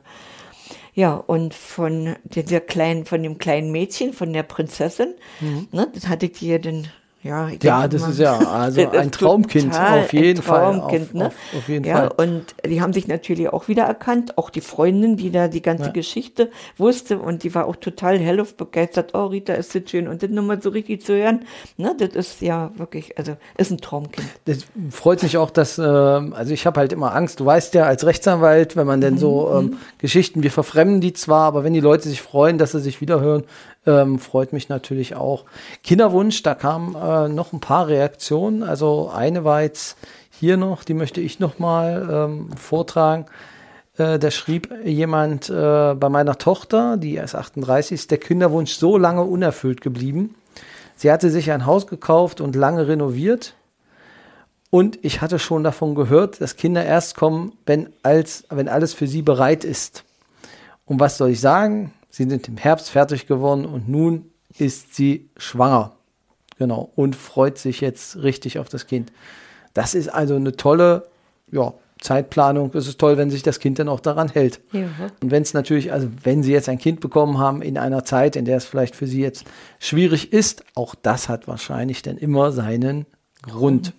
Ja, 0.97 1.15
und 1.15 1.53
von 1.53 2.17
dieser 2.25 2.61
kleinen, 2.61 3.05
von 3.05 3.23
dem 3.23 3.37
kleinen 3.37 3.71
Mädchen, 3.71 4.15
von 4.15 4.33
der 4.33 4.43
Prinzessin, 4.43 5.15
mhm. 5.41 5.69
ne, 5.71 5.87
das 5.95 6.09
hatte 6.09 6.25
ich 6.25 6.33
dir 6.33 6.59
dann 6.59 6.89
ja, 7.27 7.49
ja 7.63 7.89
das 7.89 8.03
mal, 8.03 8.11
ist 8.11 8.19
ja 8.19 8.39
also 8.53 8.91
ein 8.91 9.11
Traumkind 9.11 9.75
auf 9.79 10.13
jeden 10.13 10.43
Traumkind, 10.43 10.43
Fall. 10.43 10.65
Auf, 10.73 11.15
ne? 11.15 11.27
auf, 11.27 11.35
auf 11.57 11.69
jeden 11.69 11.85
ja, 11.85 11.97
Fall. 11.97 12.13
Und 12.17 12.55
die 12.65 12.81
haben 12.81 12.93
sich 12.93 13.09
natürlich 13.09 13.49
auch 13.49 13.69
wieder 13.69 13.85
erkannt, 13.85 14.39
auch 14.39 14.51
die 14.51 14.61
Freundin, 14.61 15.17
die 15.17 15.31
da 15.31 15.49
die 15.49 15.63
ganze 15.63 15.87
ja. 15.87 15.91
Geschichte 15.93 16.51
wusste 16.77 17.19
und 17.19 17.43
die 17.43 17.55
war 17.55 17.67
auch 17.67 17.77
total 17.77 18.19
hellauf 18.19 18.55
begeistert. 18.55 19.15
Oh, 19.15 19.27
Rita, 19.27 19.55
ist 19.55 19.75
das 19.75 19.83
schön. 19.91 20.09
Und 20.09 20.23
das 20.23 20.31
nochmal 20.31 20.63
so 20.63 20.71
richtig 20.71 21.05
zu 21.05 21.15
hören, 21.15 21.45
ne, 21.77 21.95
das 21.99 22.11
ist 22.11 22.41
ja 22.41 22.71
wirklich, 22.77 23.19
also 23.19 23.37
ist 23.57 23.71
ein 23.71 23.79
Traumkind. 23.79 24.29
Das 24.45 24.59
freut 24.91 25.23
mich 25.23 25.37
auch, 25.37 25.51
dass, 25.51 25.79
äh, 25.79 25.83
also 25.83 26.53
ich 26.53 26.67
habe 26.67 26.81
halt 26.81 26.93
immer 26.93 27.15
Angst, 27.15 27.41
du 27.41 27.47
weißt 27.47 27.75
ja, 27.75 27.85
als 27.85 28.07
Rechtsanwalt, 28.07 28.77
wenn 28.77 28.87
man 28.87 29.01
denn 29.01 29.19
so 29.19 29.49
mhm. 29.49 29.73
ähm, 29.73 29.79
Geschichten, 29.99 30.43
wir 30.43 30.51
verfremden 30.51 31.01
die 31.01 31.13
zwar, 31.13 31.45
aber 31.47 31.65
wenn 31.65 31.75
die 31.75 31.81
Leute 31.81 32.09
sich 32.09 32.23
freuen, 32.23 32.59
dass 32.59 32.73
sie 32.73 32.81
sich 32.81 33.01
wiederhören, 33.01 33.45
ähm, 33.87 34.19
freut 34.19 34.53
mich 34.53 34.69
natürlich 34.69 35.15
auch. 35.15 35.45
Kinderwunsch, 35.83 36.43
da 36.43 36.55
kamen 36.55 36.95
äh, 36.95 36.99
noch 37.29 37.53
ein 37.53 37.61
paar 37.61 37.89
Reaktionen. 37.89 38.63
Also 38.63 39.11
eine 39.13 39.45
war 39.45 39.63
jetzt 39.63 39.97
hier 40.31 40.57
noch, 40.57 40.85
die 40.85 40.95
möchte 40.95 41.21
ich 41.21 41.41
noch 41.41 41.59
mal 41.59 42.09
ähm, 42.11 42.51
vortragen. 42.57 43.27
Äh, 43.97 44.19
da 44.19 44.31
schrieb 44.31 44.73
jemand, 44.85 45.49
äh, 45.49 45.95
bei 45.95 46.09
meiner 46.09 46.39
Tochter, 46.39 46.97
die 46.97 47.17
ist 47.17 47.35
38, 47.35 47.93
ist 47.93 48.11
der 48.11 48.19
Kinderwunsch 48.19 48.73
so 48.73 48.99
lange 48.99 49.23
unerfüllt 49.23 49.81
geblieben. 49.81 50.35
Sie 50.97 51.11
hatte 51.11 51.31
sich 51.31 51.51
ein 51.51 51.67
Haus 51.67 51.87
gekauft 51.87 52.41
und 52.41 52.57
lange 52.57 52.89
renoviert. 52.89 53.55
Und 54.71 54.99
ich 55.05 55.21
hatte 55.21 55.39
schon 55.39 55.63
davon 55.63 55.95
gehört, 55.95 56.41
dass 56.41 56.57
Kinder 56.57 56.85
erst 56.85 57.17
kommen, 57.17 57.53
wenn, 57.65 57.91
als, 58.03 58.45
wenn 58.51 58.69
alles 58.69 58.95
für 58.95 59.07
sie 59.07 59.23
bereit 59.23 59.65
ist. 59.65 60.05
Und 60.85 61.01
was 61.01 61.19
soll 61.19 61.31
ich 61.31 61.41
sagen? 61.41 61.93
Sie 62.11 62.29
sind 62.29 62.49
im 62.49 62.57
Herbst 62.57 62.91
fertig 62.91 63.27
geworden 63.27 63.65
und 63.65 63.89
nun 63.89 64.31
ist 64.59 64.95
sie 64.95 65.29
schwanger. 65.37 65.96
Genau. 66.59 66.91
Und 66.95 67.17
freut 67.17 67.59
sich 67.59 67.81
jetzt 67.81 68.23
richtig 68.23 68.59
auf 68.59 68.69
das 68.69 68.87
Kind. 68.87 69.13
Das 69.75 69.95
ist 69.95 70.09
also 70.09 70.37
eine 70.37 70.57
tolle, 70.57 71.07
ja, 71.51 71.75
Zeitplanung. 72.01 72.71
Es 72.75 72.87
ist 72.87 72.99
toll, 72.99 73.17
wenn 73.17 73.31
sich 73.31 73.43
das 73.43 73.59
Kind 73.59 73.79
dann 73.79 73.89
auch 73.89 74.01
daran 74.01 74.29
hält. 74.29 74.61
Ja. 74.73 74.89
Und 75.23 75.31
wenn 75.31 75.43
es 75.43 75.55
natürlich, 75.55 75.93
also 75.93 76.09
wenn 76.23 76.43
Sie 76.43 76.53
jetzt 76.53 76.69
ein 76.69 76.79
Kind 76.79 77.01
bekommen 77.01 77.39
haben 77.39 77.63
in 77.63 77.79
einer 77.79 78.05
Zeit, 78.05 78.37
in 78.37 78.45
der 78.45 78.59
es 78.59 78.65
vielleicht 78.65 78.95
für 78.95 79.07
Sie 79.07 79.21
jetzt 79.21 79.45
schwierig 79.79 80.33
ist, 80.33 80.65
auch 80.75 80.95
das 80.95 81.29
hat 81.29 81.49
wahrscheinlich 81.49 82.03
dann 82.03 82.19
immer 82.19 82.53
seinen 82.53 83.07
Grund. 83.43 83.95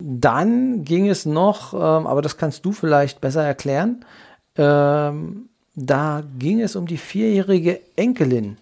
Dann 0.00 0.84
ging 0.84 1.08
es 1.08 1.26
noch, 1.26 1.74
ähm, 1.74 2.06
aber 2.06 2.22
das 2.22 2.36
kannst 2.36 2.64
du 2.64 2.72
vielleicht 2.72 3.20
besser 3.20 3.44
erklären, 3.44 4.04
ähm, 4.56 5.48
da 5.76 6.22
ging 6.38 6.60
es 6.60 6.74
um 6.74 6.86
die 6.86 6.96
vierjährige 6.96 7.80
Enkelin. 7.96 8.56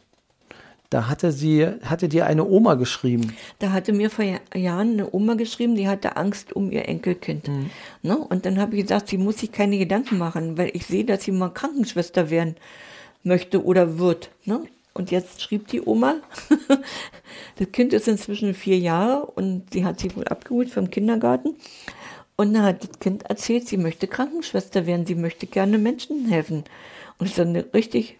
Da 0.90 1.06
hatte 1.08 1.32
sie, 1.32 1.66
hatte 1.82 2.08
dir 2.08 2.24
eine 2.24 2.46
Oma 2.46 2.74
geschrieben. 2.74 3.36
Da 3.58 3.72
hatte 3.72 3.92
mir 3.92 4.08
vor 4.08 4.24
Jahren 4.54 4.92
eine 4.92 5.12
Oma 5.12 5.34
geschrieben, 5.34 5.74
die 5.74 5.86
hatte 5.86 6.16
Angst 6.16 6.54
um 6.54 6.70
ihr 6.70 6.88
Enkelkind. 6.88 7.48
Mhm. 7.48 7.70
Ne? 8.02 8.16
Und 8.16 8.46
dann 8.46 8.58
habe 8.58 8.74
ich 8.76 8.82
gesagt, 8.82 9.08
sie 9.08 9.18
muss 9.18 9.38
sich 9.38 9.52
keine 9.52 9.76
Gedanken 9.76 10.16
machen, 10.16 10.56
weil 10.56 10.70
ich 10.72 10.86
sehe, 10.86 11.04
dass 11.04 11.24
sie 11.24 11.32
mal 11.32 11.50
Krankenschwester 11.50 12.30
werden 12.30 12.56
möchte 13.22 13.64
oder 13.64 13.98
wird. 13.98 14.30
Ne? 14.46 14.64
Und 14.94 15.10
jetzt 15.10 15.42
schrieb 15.42 15.68
die 15.68 15.82
Oma, 15.82 16.16
das 17.56 17.70
Kind 17.70 17.92
ist 17.92 18.08
inzwischen 18.08 18.54
vier 18.54 18.78
Jahre 18.78 19.26
und 19.26 19.72
sie 19.72 19.84
hat 19.84 20.00
sich 20.00 20.16
wohl 20.16 20.26
abgeholt 20.26 20.70
vom 20.70 20.90
Kindergarten. 20.90 21.54
Und 22.36 22.54
dann 22.54 22.62
hat 22.62 22.82
das 22.82 22.98
Kind 22.98 23.24
erzählt, 23.24 23.68
sie 23.68 23.76
möchte 23.76 24.06
Krankenschwester 24.06 24.86
werden, 24.86 25.04
sie 25.04 25.16
möchte 25.16 25.46
gerne 25.46 25.76
Menschen 25.76 26.28
helfen. 26.28 26.64
Und 27.18 27.36
dann 27.36 27.56
richtig, 27.56 28.16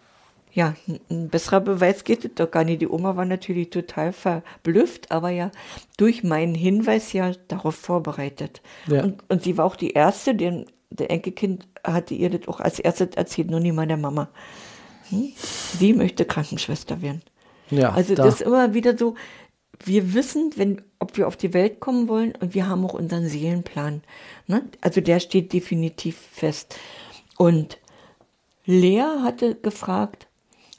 ja, 0.52 0.74
ein 1.10 1.28
besserer 1.28 1.60
Beweis 1.60 2.04
geht 2.04 2.24
es 2.24 2.34
doch 2.34 2.50
gar 2.50 2.64
nicht. 2.64 2.80
Die 2.80 2.88
Oma 2.88 3.16
war 3.16 3.24
natürlich 3.24 3.70
total 3.70 4.12
verblüfft, 4.12 5.10
aber 5.10 5.30
ja 5.30 5.50
durch 5.98 6.24
meinen 6.24 6.54
Hinweis 6.54 7.12
ja 7.12 7.32
darauf 7.48 7.74
vorbereitet. 7.74 8.62
Ja. 8.86 9.02
Und, 9.04 9.22
und 9.28 9.42
sie 9.42 9.58
war 9.58 9.66
auch 9.66 9.76
die 9.76 9.90
Erste, 9.90 10.34
denn 10.34 10.66
der 10.90 11.10
Enkelkind 11.10 11.66
hatte 11.84 12.14
ihr 12.14 12.30
das 12.30 12.48
auch 12.48 12.60
als 12.60 12.78
erstes 12.78 13.10
erzählt, 13.14 13.50
nur 13.50 13.60
nicht 13.60 13.74
mal 13.74 13.86
der 13.86 13.96
Mama. 13.96 14.28
Hm? 15.10 15.32
Sie 15.36 15.92
möchte 15.92 16.24
Krankenschwester 16.24 17.02
werden. 17.02 17.22
Ja, 17.70 17.92
also 17.92 18.14
da. 18.14 18.24
das 18.24 18.36
ist 18.36 18.42
immer 18.42 18.72
wieder 18.74 18.96
so, 18.96 19.14
wir 19.84 20.14
wissen, 20.14 20.52
wenn, 20.56 20.82
ob 20.98 21.16
wir 21.16 21.26
auf 21.26 21.36
die 21.36 21.52
Welt 21.52 21.80
kommen 21.80 22.08
wollen 22.08 22.34
und 22.40 22.54
wir 22.54 22.68
haben 22.68 22.84
auch 22.84 22.94
unseren 22.94 23.28
Seelenplan. 23.28 24.02
Ne? 24.46 24.62
Also 24.80 25.00
der 25.00 25.20
steht 25.20 25.52
definitiv 25.52 26.16
fest. 26.32 26.78
Und 27.36 27.78
Lea 28.64 29.04
hatte 29.22 29.54
gefragt, 29.56 30.27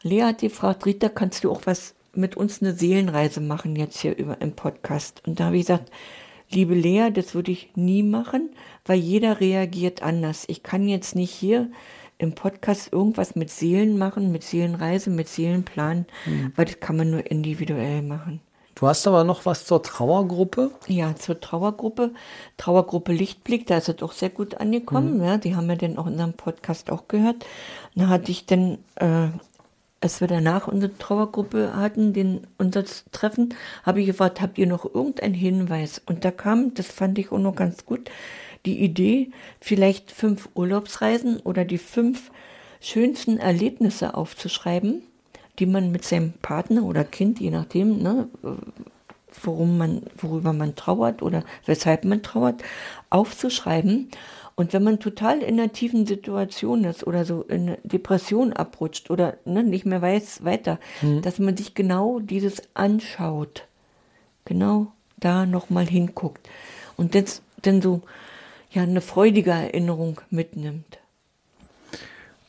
Lea 0.04 0.24
hat 0.24 0.40
gefragt, 0.40 0.86
Rita, 0.86 1.10
kannst 1.10 1.44
du 1.44 1.52
auch 1.52 1.62
was 1.66 1.96
mit 2.14 2.36
uns 2.38 2.62
eine 2.62 2.74
Seelenreise 2.74 3.42
machen 3.42 3.76
jetzt 3.76 4.00
hier 4.00 4.18
über 4.18 4.42
im 4.42 4.54
Podcast? 4.54 5.22
Und 5.28 5.40
da 5.40 5.46
habe 5.46 5.58
ich 5.58 5.64
gesagt, 5.64 5.92
liebe 6.50 6.74
Lea, 6.74 7.10
das 7.14 7.36
würde 7.36 7.52
ich 7.52 7.70
nie 7.76 8.04
machen, 8.04 8.50
weil 8.86 8.98
jeder 9.00 9.40
reagiert 9.40 10.02
anders. 10.02 10.46
Ich 10.48 10.64
kann 10.64 10.88
jetzt 10.88 11.16
nicht 11.16 11.32
hier 11.32 11.70
im 12.18 12.34
Podcast 12.34 12.92
irgendwas 12.92 13.36
mit 13.36 13.50
Seelen 13.50 13.98
machen, 13.98 14.32
mit 14.32 14.44
Seelenreise, 14.44 15.10
mit 15.10 15.28
Seelenplan, 15.30 16.06
Mhm. 16.26 16.52
weil 16.56 16.66
das 16.66 16.80
kann 16.80 16.98
man 16.98 17.12
nur 17.12 17.30
individuell 17.30 18.02
machen. 18.02 18.42
Du 18.76 18.88
hast 18.88 19.06
aber 19.08 19.26
noch 19.26 19.46
was 19.46 19.66
zur 19.66 19.84
Trauergruppe. 19.84 20.72
Ja, 20.88 21.14
zur 21.16 21.40
Trauergruppe. 21.42 22.12
Trauergruppe 22.56 23.12
Lichtblick, 23.12 23.68
da 23.68 23.78
ist 23.78 23.90
es 23.90 24.02
auch 24.02 24.14
sehr 24.14 24.30
gut 24.30 24.56
angekommen. 24.56 25.18
Mhm. 25.18 25.24
Ja, 25.24 25.38
die 25.38 25.56
haben 25.56 25.68
wir 25.68 25.76
dann 25.76 25.98
auch 25.98 26.08
in 26.08 26.14
unserem 26.14 26.34
Podcast 26.34 26.90
auch 26.90 27.10
gehört. 27.10 27.46
Da 27.96 28.08
hatte 28.08 28.32
ich 28.32 28.46
dann, 28.46 28.78
äh, 28.96 29.28
als 30.02 30.22
wir 30.22 30.28
danach 30.28 30.68
unsere 30.68 30.98
Trauergruppe 30.98 31.76
hatten, 31.76 32.14
den, 32.14 32.48
unser 32.58 32.86
Treffen, 33.12 33.54
habe 33.84 34.00
ich 34.02 34.08
gefragt, 34.08 34.42
habt 34.42 34.58
ihr 34.58 34.68
noch 34.68 34.86
irgendeinen 34.86 35.34
Hinweis? 35.34 36.02
Und 36.06 36.24
da 36.24 36.32
kam, 36.32 36.74
das 36.74 36.88
fand 36.88 37.20
ich 37.20 37.32
auch 37.32 37.40
noch 37.40 37.56
ganz 37.56 37.86
gut, 37.86 38.10
die 38.66 38.80
Idee, 38.80 39.32
vielleicht 39.60 40.12
fünf 40.12 40.50
Urlaubsreisen 40.54 41.40
oder 41.40 41.66
die 41.66 41.78
fünf 41.78 42.32
schönsten 42.82 43.38
Erlebnisse 43.38 44.16
aufzuschreiben, 44.16 45.04
die 45.60 45.66
man 45.66 45.92
mit 45.92 46.06
seinem 46.06 46.34
Partner 46.42 46.84
oder 46.84 47.04
Kind, 47.04 47.40
je 47.40 47.52
nachdem, 47.52 48.02
ne, 48.02 48.30
worum 49.44 49.78
man, 49.78 50.04
worüber 50.18 50.54
man 50.54 50.76
trauert 50.76 51.22
oder 51.22 51.44
weshalb 51.66 52.06
man 52.06 52.24
trauert, 52.24 52.64
aufzuschreiben. 53.10 54.10
Und 54.60 54.74
wenn 54.74 54.84
man 54.84 55.00
total 55.00 55.42
in 55.42 55.58
einer 55.58 55.72
tiefen 55.72 56.06
Situation 56.06 56.84
ist 56.84 57.08
oder 57.08 57.24
so 57.24 57.44
in 57.44 57.78
Depression 57.86 58.52
abrutscht 58.52 59.10
oder 59.10 59.38
ne, 59.46 59.64
nicht 59.64 59.86
mehr 59.86 60.02
weiß 60.02 60.44
weiter, 60.44 60.80
dass 61.22 61.40
man 61.40 61.56
sich 61.56 61.76
genau 61.76 62.20
dieses 62.20 62.64
anschaut, 62.74 63.64
genau 64.44 64.88
da 65.16 65.46
nochmal 65.46 65.86
hinguckt 65.86 66.50
und 66.98 67.16
das 67.16 67.42
dann 67.62 67.82
so 67.82 68.02
ja 68.70 68.84
eine 68.84 69.00
freudige 69.00 69.52
Erinnerung 69.52 70.20
mitnimmt. 70.30 70.98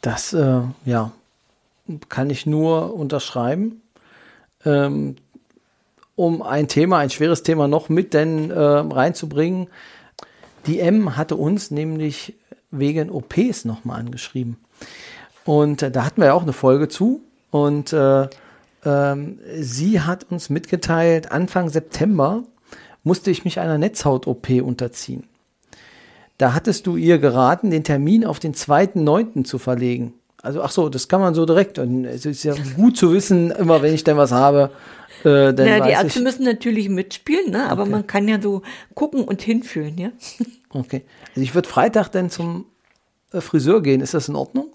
Das, 0.01 0.33
äh, 0.33 0.63
ja, 0.85 1.13
kann 2.09 2.29
ich 2.29 2.45
nur 2.45 2.93
unterschreiben. 2.93 3.83
Ähm, 4.65 5.15
um 6.17 6.43
ein 6.43 6.67
Thema, 6.67 6.99
ein 6.99 7.11
schweres 7.11 7.45
Thema 7.45 7.69
noch 7.69 7.89
mit 7.89 8.15
denn 8.15 8.51
äh, 8.51 8.59
reinzubringen. 8.59 9.69
Die 10.67 10.81
M 10.81 11.17
hatte 11.17 11.37
uns 11.37 11.71
nämlich 11.71 12.35
wegen 12.71 13.11
OPs 13.11 13.65
nochmal 13.65 14.01
angeschrieben. 14.01 14.57
Und 15.45 15.83
äh, 15.83 15.91
da 15.91 16.05
hatten 16.05 16.21
wir 16.21 16.29
ja 16.29 16.35
auch 16.35 16.43
eine 16.43 16.53
Folge 16.53 16.89
zu. 16.89 17.23
Und 17.51 17.93
äh, 17.93 18.29
ähm, 18.85 19.39
sie 19.59 20.01
hat 20.01 20.27
uns 20.31 20.51
mitgeteilt, 20.51 21.33
Anfang 21.33 21.69
September 21.69 22.45
musste 23.03 23.31
ich 23.31 23.45
mich 23.45 23.59
einer 23.59 23.79
Netzhaut-OP 23.79 24.51
unterziehen. 24.63 25.25
Da 26.39 26.55
hattest 26.55 26.87
du 26.87 26.97
ihr 26.97 27.19
geraten, 27.19 27.71
den 27.71 27.85
Termin 27.85 28.25
auf 28.25 28.39
den 28.39 28.55
2.9. 28.55 29.45
zu 29.45 29.59
verlegen. 29.59 30.15
Also, 30.43 30.63
ach 30.63 30.71
so, 30.71 30.89
das 30.89 31.09
kann 31.09 31.21
man 31.21 31.35
so 31.35 31.45
direkt. 31.45 31.79
Und 31.79 32.07
es 32.07 32.25
ist 32.25 32.45
ja 32.45 32.55
gut 32.77 32.97
zu 32.97 33.13
wissen, 33.13 33.51
immer 33.51 33.83
wenn 33.83 33.93
ich 33.93 34.05
denn 34.05 34.17
was 34.17 34.33
habe, 34.33 34.71
äh, 35.25 35.53
dann 35.53 35.67
Na, 35.67 35.81
die 35.81 35.93
Ärzte 35.93 36.19
ich. 36.19 36.25
müssen 36.25 36.45
natürlich 36.45 36.89
mitspielen, 36.89 37.51
ne? 37.51 37.69
aber 37.69 37.87
man 37.87 38.07
kann 38.07 38.29
ja 38.29 38.41
so 38.41 38.63
gucken 38.95 39.25
und 39.25 39.43
hinfühlen, 39.43 39.97
ja. 39.99 40.11
Okay. 40.73 41.03
Also 41.31 41.41
ich 41.41 41.55
würde 41.55 41.69
Freitag 41.69 42.11
dann 42.11 42.31
zum 42.31 42.65
äh, 43.33 43.41
Friseur 43.41 43.83
gehen. 43.83 44.01
Ist 44.01 44.15
das 44.15 44.29
in 44.29 44.37
Ordnung? 44.37 44.69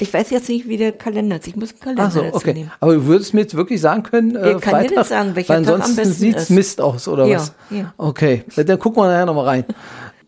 Ich 0.00 0.12
weiß 0.12 0.30
jetzt 0.30 0.48
nicht, 0.48 0.68
wie 0.68 0.76
der 0.78 0.92
Kalender 0.92 1.36
ist. 1.36 1.46
Ich 1.46 1.54
muss 1.56 1.70
einen 1.72 1.80
Kalender 1.80 2.04
Ach 2.04 2.10
so, 2.10 2.22
dazu 2.22 2.36
okay. 2.36 2.54
nehmen. 2.54 2.72
Aber 2.80 2.94
du 2.94 3.06
würdest 3.06 3.34
mir 3.34 3.42
jetzt 3.42 3.54
wirklich 3.54 3.80
sagen 3.80 4.02
können, 4.02 4.36
äh, 4.36 4.52
Ich 4.52 4.60
kann 4.60 4.72
dir 4.74 4.88
Freitag, 4.88 4.94
das 4.94 5.08
sagen, 5.10 5.36
welcher 5.36 5.54
weil 5.54 5.64
Tag 5.64 5.74
ansonsten 5.74 6.12
sieht's 6.12 6.42
ist. 6.44 6.50
Mist 6.50 6.80
aus, 6.80 7.08
oder 7.08 7.26
Ja, 7.26 7.36
was? 7.38 7.54
ja. 7.70 7.92
Okay, 7.98 8.44
dann 8.56 8.78
gucken 8.78 9.02
wir 9.02 9.08
nachher 9.08 9.26
nochmal 9.26 9.44
rein. 9.46 9.64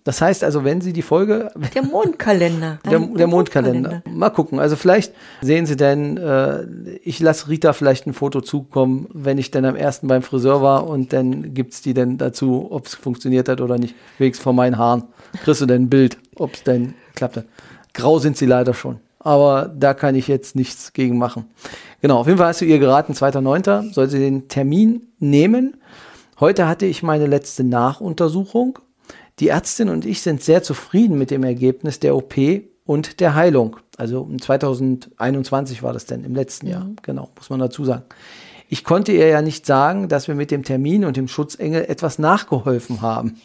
Das 0.04 0.20
heißt 0.20 0.44
also, 0.44 0.64
wenn 0.64 0.82
Sie 0.82 0.92
die 0.92 1.02
Folge, 1.02 1.50
Der 1.74 1.82
Mondkalender. 1.82 2.78
der, 2.90 2.98
der 3.00 3.26
ein 3.26 3.30
Mondkalender. 3.30 4.02
Mal 4.08 4.28
gucken. 4.28 4.60
Also 4.60 4.76
vielleicht 4.76 5.14
sehen 5.40 5.64
Sie 5.64 5.76
denn, 5.76 6.18
äh, 6.18 6.64
ich 7.02 7.20
lasse 7.20 7.48
Rita 7.48 7.72
vielleicht 7.72 8.06
ein 8.06 8.12
Foto 8.12 8.42
zukommen, 8.42 9.08
wenn 9.14 9.38
ich 9.38 9.50
dann 9.50 9.64
am 9.64 9.76
ersten 9.76 10.06
beim 10.06 10.22
Friseur 10.22 10.60
war 10.60 10.86
und 10.86 11.14
dann 11.14 11.54
gibt's 11.54 11.80
die 11.80 11.94
dann 11.94 12.18
dazu, 12.18 12.68
ob 12.70 12.86
es 12.86 12.94
funktioniert 12.94 13.48
hat 13.48 13.62
oder 13.62 13.78
nicht. 13.78 13.94
Wegs 14.18 14.38
von 14.38 14.54
meinen 14.54 14.76
Haaren. 14.76 15.04
Kriegst 15.42 15.62
du 15.62 15.66
denn 15.66 15.84
ein 15.84 15.90
Bild, 15.90 16.18
ob 16.36 16.52
es 16.52 16.62
denn 16.62 16.94
klappt 17.14 17.38
hat. 17.38 17.46
Grau 17.94 18.18
sind 18.18 18.36
sie 18.36 18.46
leider 18.46 18.74
schon. 18.74 19.00
Aber 19.20 19.72
da 19.74 19.94
kann 19.94 20.14
ich 20.16 20.28
jetzt 20.28 20.54
nichts 20.54 20.92
gegen 20.92 21.16
machen. 21.16 21.46
Genau, 22.02 22.18
auf 22.18 22.26
jeden 22.26 22.36
Fall 22.36 22.48
hast 22.48 22.60
du 22.60 22.66
ihr 22.66 22.78
geraten, 22.78 23.14
2.9. 23.14 23.94
soll 23.94 24.10
sie 24.10 24.18
den 24.18 24.48
Termin 24.48 25.08
nehmen. 25.18 25.78
Heute 26.38 26.68
hatte 26.68 26.84
ich 26.84 27.02
meine 27.02 27.26
letzte 27.26 27.64
Nachuntersuchung. 27.64 28.78
Die 29.40 29.48
Ärztin 29.48 29.88
und 29.88 30.04
ich 30.06 30.22
sind 30.22 30.42
sehr 30.42 30.62
zufrieden 30.62 31.18
mit 31.18 31.30
dem 31.30 31.42
Ergebnis 31.42 31.98
der 32.00 32.14
OP 32.16 32.34
und 32.86 33.20
der 33.20 33.34
Heilung. 33.34 33.76
Also 33.96 34.28
in 34.30 34.40
2021 34.40 35.82
war 35.82 35.92
das 35.92 36.06
denn, 36.06 36.24
im 36.24 36.34
letzten 36.34 36.66
Jahr, 36.66 36.86
genau, 37.02 37.30
muss 37.36 37.50
man 37.50 37.58
dazu 37.60 37.84
sagen. 37.84 38.02
Ich 38.68 38.84
konnte 38.84 39.12
ihr 39.12 39.28
ja 39.28 39.42
nicht 39.42 39.66
sagen, 39.66 40.08
dass 40.08 40.28
wir 40.28 40.34
mit 40.34 40.50
dem 40.50 40.62
Termin 40.62 41.04
und 41.04 41.16
dem 41.16 41.28
Schutzengel 41.28 41.84
etwas 41.84 42.18
nachgeholfen 42.18 43.02
haben. 43.02 43.40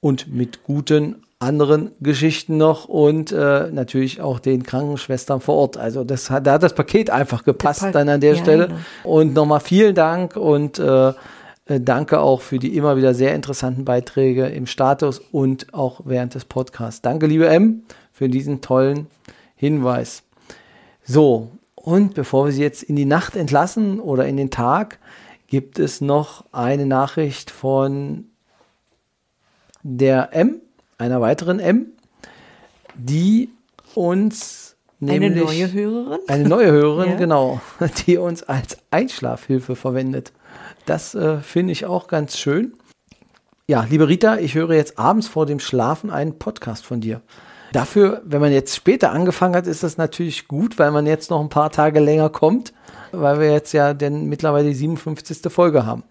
Und 0.00 0.32
mit 0.32 0.64
guten 0.64 1.22
anderen 1.38 1.90
Geschichten 2.00 2.56
noch 2.58 2.84
und 2.86 3.32
äh, 3.32 3.70
natürlich 3.70 4.20
auch 4.20 4.38
den 4.38 4.62
Krankenschwestern 4.62 5.40
vor 5.40 5.54
Ort. 5.56 5.76
Also 5.76 6.04
das 6.04 6.30
hat, 6.30 6.46
da 6.46 6.52
hat 6.52 6.62
das 6.62 6.74
Paket 6.74 7.10
einfach 7.10 7.44
gepasst 7.44 7.80
Gepackt. 7.80 7.94
dann 7.94 8.08
an 8.08 8.20
der 8.20 8.34
Ja, 8.34 8.42
Stelle. 8.42 8.66
genau. 8.68 8.78
Und 9.04 9.34
nochmal 9.34 9.60
vielen 9.60 9.94
Dank 9.94 10.36
und 10.36 10.78
äh, 10.78 11.12
danke 11.66 12.20
auch 12.20 12.40
für 12.42 12.58
die 12.58 12.76
immer 12.76 12.96
wieder 12.96 13.14
sehr 13.14 13.34
interessanten 13.34 13.84
Beiträge 13.84 14.46
im 14.46 14.66
Status 14.66 15.18
und 15.18 15.72
auch 15.72 16.02
während 16.04 16.34
des 16.34 16.44
Podcasts. 16.44 17.00
Danke, 17.02 17.26
liebe 17.26 17.48
M, 17.48 17.82
für 18.12 18.28
diesen 18.28 18.60
tollen 18.60 19.06
Hinweis. 19.56 20.22
So, 21.04 21.50
und 21.74 22.14
bevor 22.14 22.46
wir 22.46 22.52
Sie 22.52 22.62
jetzt 22.62 22.82
in 22.82 22.96
die 22.96 23.04
Nacht 23.06 23.36
entlassen 23.36 24.00
oder 24.00 24.26
in 24.26 24.36
den 24.36 24.50
Tag, 24.50 24.98
gibt 25.46 25.78
es 25.78 26.00
noch 26.00 26.44
eine 26.52 26.86
Nachricht 26.86 27.50
von 27.50 28.24
der 29.82 30.34
M, 30.34 30.60
einer 30.98 31.20
weiteren 31.20 31.60
M, 31.60 31.86
die 32.94 33.50
uns 33.94 34.76
Eine 35.00 35.18
nämlich 35.20 35.44
neue 35.44 35.72
Hörerin? 35.72 36.18
eine 36.28 36.48
neue 36.48 36.70
Hörerin, 36.72 37.10
Ja. 37.12 37.16
genau, 37.16 37.60
die 38.06 38.16
uns 38.16 38.42
als 38.42 38.78
Einschlafhilfe 38.90 39.76
verwendet. 39.76 40.32
Das 40.86 41.14
äh, 41.14 41.38
finde 41.38 41.72
ich 41.72 41.86
auch 41.86 42.08
ganz 42.08 42.36
schön. 42.38 42.74
Ja, 43.66 43.86
liebe 43.88 44.08
Rita, 44.08 44.36
ich 44.36 44.54
höre 44.54 44.74
jetzt 44.74 44.98
abends 44.98 45.26
vor 45.26 45.46
dem 45.46 45.58
Schlafen 45.58 46.10
einen 46.10 46.38
Podcast 46.38 46.84
von 46.84 47.00
dir. 47.00 47.22
Dafür, 47.72 48.22
wenn 48.24 48.40
man 48.40 48.52
jetzt 48.52 48.76
später 48.76 49.10
angefangen 49.10 49.56
hat, 49.56 49.66
ist 49.66 49.82
das 49.82 49.96
natürlich 49.96 50.46
gut, 50.46 50.78
weil 50.78 50.90
man 50.90 51.06
jetzt 51.06 51.30
noch 51.30 51.40
ein 51.40 51.48
paar 51.48 51.70
Tage 51.70 51.98
länger 51.98 52.28
kommt, 52.28 52.72
weil 53.10 53.40
wir 53.40 53.50
jetzt 53.50 53.72
ja 53.72 53.94
denn 53.94 54.26
mittlerweile 54.26 54.68
die 54.68 54.74
57. 54.74 55.50
Folge 55.50 55.86
haben. 55.86 56.04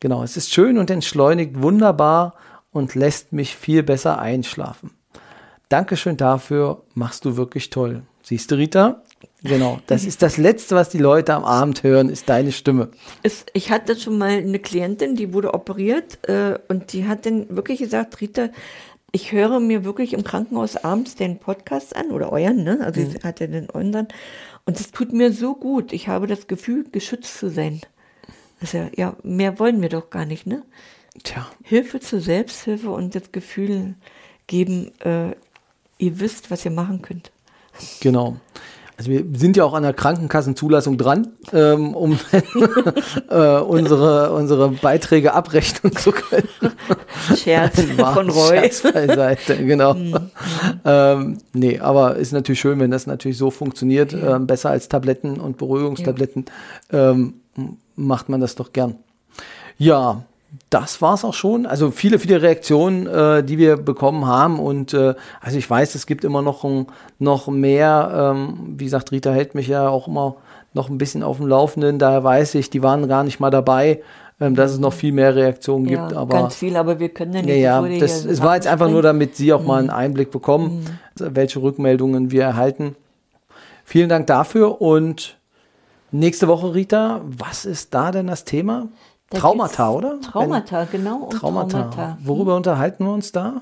Genau, 0.00 0.22
es 0.22 0.36
ist 0.36 0.52
schön 0.52 0.78
und 0.78 0.90
entschleunigt 0.90 1.62
wunderbar 1.62 2.34
und 2.72 2.94
lässt 2.94 3.32
mich 3.32 3.56
viel 3.56 3.82
besser 3.82 4.18
einschlafen. 4.18 4.90
Dankeschön 5.68 6.16
dafür, 6.16 6.82
machst 6.94 7.24
du 7.24 7.36
wirklich 7.36 7.70
toll. 7.70 8.02
Siehst 8.22 8.50
du, 8.50 8.56
Rita? 8.56 9.02
Genau, 9.42 9.80
das 9.86 10.04
ist 10.04 10.22
das 10.22 10.36
Letzte, 10.36 10.74
was 10.74 10.88
die 10.88 10.98
Leute 10.98 11.34
am 11.34 11.44
Abend 11.44 11.82
hören, 11.82 12.08
ist 12.08 12.28
deine 12.28 12.52
Stimme. 12.52 12.90
Es, 13.22 13.46
ich 13.52 13.70
hatte 13.70 13.98
schon 13.98 14.18
mal 14.18 14.38
eine 14.38 14.58
Klientin, 14.58 15.16
die 15.16 15.32
wurde 15.32 15.54
operiert 15.54 16.18
äh, 16.28 16.58
und 16.68 16.92
die 16.92 17.06
hat 17.06 17.26
dann 17.26 17.46
wirklich 17.54 17.78
gesagt, 17.78 18.20
Rita, 18.20 18.50
ich 19.12 19.32
höre 19.32 19.60
mir 19.60 19.84
wirklich 19.84 20.12
im 20.12 20.22
Krankenhaus 20.22 20.76
abends 20.76 21.16
den 21.16 21.38
Podcast 21.38 21.96
an 21.96 22.10
oder 22.10 22.32
euren, 22.32 22.62
ne? 22.62 22.78
Also 22.80 23.04
sie 23.04 23.18
hatte 23.24 23.48
den 23.48 23.68
unseren 23.68 24.08
und 24.66 24.78
es 24.78 24.92
tut 24.92 25.12
mir 25.12 25.32
so 25.32 25.54
gut. 25.54 25.92
Ich 25.92 26.08
habe 26.08 26.26
das 26.26 26.46
Gefühl, 26.46 26.84
geschützt 26.90 27.38
zu 27.38 27.50
sein. 27.50 27.80
Also, 28.60 28.88
ja, 28.94 29.16
mehr 29.22 29.58
wollen 29.58 29.80
wir 29.80 29.88
doch 29.88 30.10
gar 30.10 30.26
nicht, 30.26 30.46
ne? 30.46 30.62
Tja, 31.24 31.50
Hilfe 31.64 31.98
zur 31.98 32.20
Selbsthilfe 32.20 32.90
und 32.90 33.14
das 33.14 33.32
Gefühl 33.32 33.94
geben, 34.46 34.92
äh, 35.00 35.30
ihr 35.98 36.20
wisst, 36.20 36.50
was 36.50 36.64
ihr 36.64 36.70
machen 36.70 37.02
könnt. 37.02 37.32
genau. 38.00 38.36
Also 39.00 39.12
wir 39.12 39.24
sind 39.32 39.56
ja 39.56 39.64
auch 39.64 39.72
an 39.72 39.82
der 39.82 39.94
Krankenkassenzulassung 39.94 40.98
dran, 40.98 41.28
ähm, 41.54 41.94
um 41.94 42.18
äh, 43.30 43.56
unsere, 43.60 44.30
unsere 44.34 44.68
Beiträge 44.72 45.32
abrechnen 45.32 45.96
zu 45.96 46.12
können. 46.12 46.46
Scherz 47.34 47.80
von 47.96 48.28
Roy. 48.28 48.58
Scherz 48.58 48.82
beiseite, 48.82 49.56
genau. 49.64 49.96
ähm, 50.84 51.38
nee, 51.54 51.78
aber 51.78 52.16
ist 52.16 52.32
natürlich 52.32 52.60
schön, 52.60 52.78
wenn 52.78 52.90
das 52.90 53.06
natürlich 53.06 53.38
so 53.38 53.50
funktioniert. 53.50 54.12
Ähm, 54.12 54.46
besser 54.46 54.68
als 54.68 54.90
Tabletten 54.90 55.40
und 55.40 55.56
Beruhigungstabletten 55.56 56.44
ähm, 56.92 57.32
m- 57.56 57.78
macht 57.96 58.28
man 58.28 58.42
das 58.42 58.54
doch 58.54 58.74
gern. 58.74 58.96
Ja, 59.78 60.24
das 60.68 61.00
war's 61.00 61.24
auch 61.24 61.34
schon. 61.34 61.66
Also 61.66 61.90
viele, 61.90 62.18
viele 62.18 62.42
Reaktionen, 62.42 63.06
äh, 63.06 63.42
die 63.44 63.58
wir 63.58 63.76
bekommen 63.76 64.26
haben. 64.26 64.58
Und 64.58 64.94
äh, 64.94 65.14
also 65.40 65.58
ich 65.58 65.68
weiß, 65.68 65.94
es 65.94 66.06
gibt 66.06 66.24
immer 66.24 66.42
noch, 66.42 66.64
ein, 66.64 66.86
noch 67.18 67.46
mehr. 67.48 68.32
Ähm, 68.34 68.74
wie 68.76 68.84
gesagt, 68.84 69.12
Rita 69.12 69.30
hält 69.30 69.54
mich 69.54 69.68
ja 69.68 69.88
auch 69.88 70.08
immer 70.08 70.36
noch 70.74 70.88
ein 70.88 70.98
bisschen 70.98 71.22
auf 71.22 71.36
dem 71.38 71.46
Laufenden. 71.46 71.98
Daher 71.98 72.24
weiß 72.24 72.54
ich, 72.56 72.70
die 72.70 72.82
waren 72.82 73.06
gar 73.08 73.22
nicht 73.24 73.38
mal 73.40 73.50
dabei, 73.50 74.02
ähm, 74.40 74.54
dass 74.56 74.72
es 74.72 74.78
noch 74.78 74.92
viel 74.92 75.12
mehr 75.12 75.34
Reaktionen 75.36 75.86
Ja, 75.86 76.06
gibt. 76.08 76.16
Aber 76.16 76.34
ganz 76.34 76.56
viel, 76.56 76.76
aber 76.76 76.98
wir 76.98 77.10
können 77.10 77.32
ja 77.34 77.42
nicht. 77.42 77.56
ja, 77.56 77.86
ja, 77.86 77.98
das, 77.98 78.24
es 78.24 78.42
war 78.42 78.54
jetzt 78.56 78.66
einfach 78.66 78.88
nur, 78.88 79.02
damit 79.02 79.36
Sie 79.36 79.52
auch 79.52 79.64
mal 79.64 79.78
einen 79.78 79.86
Mhm. 79.88 79.94
Einblick 79.94 80.30
bekommen, 80.30 80.84
welche 81.16 81.60
Rückmeldungen 81.62 82.30
wir 82.30 82.42
erhalten. 82.42 82.96
Vielen 83.84 84.08
Dank 84.08 84.26
dafür 84.28 84.80
und 84.80 85.36
nächste 86.12 86.48
Woche, 86.48 86.74
Rita, 86.74 87.20
was 87.24 87.64
ist 87.64 87.92
da 87.94 88.10
denn 88.12 88.28
das 88.28 88.44
Thema? 88.44 88.88
Da 89.30 89.38
Traumata, 89.38 89.92
oder? 89.92 90.20
Traumata, 90.20 90.84
genau. 90.84 91.18
um 91.24 91.30
Traumata. 91.30 91.82
Traumata. 91.82 92.18
Worüber 92.22 92.56
unterhalten 92.56 93.04
wir 93.04 93.12
uns 93.12 93.30
da? 93.32 93.60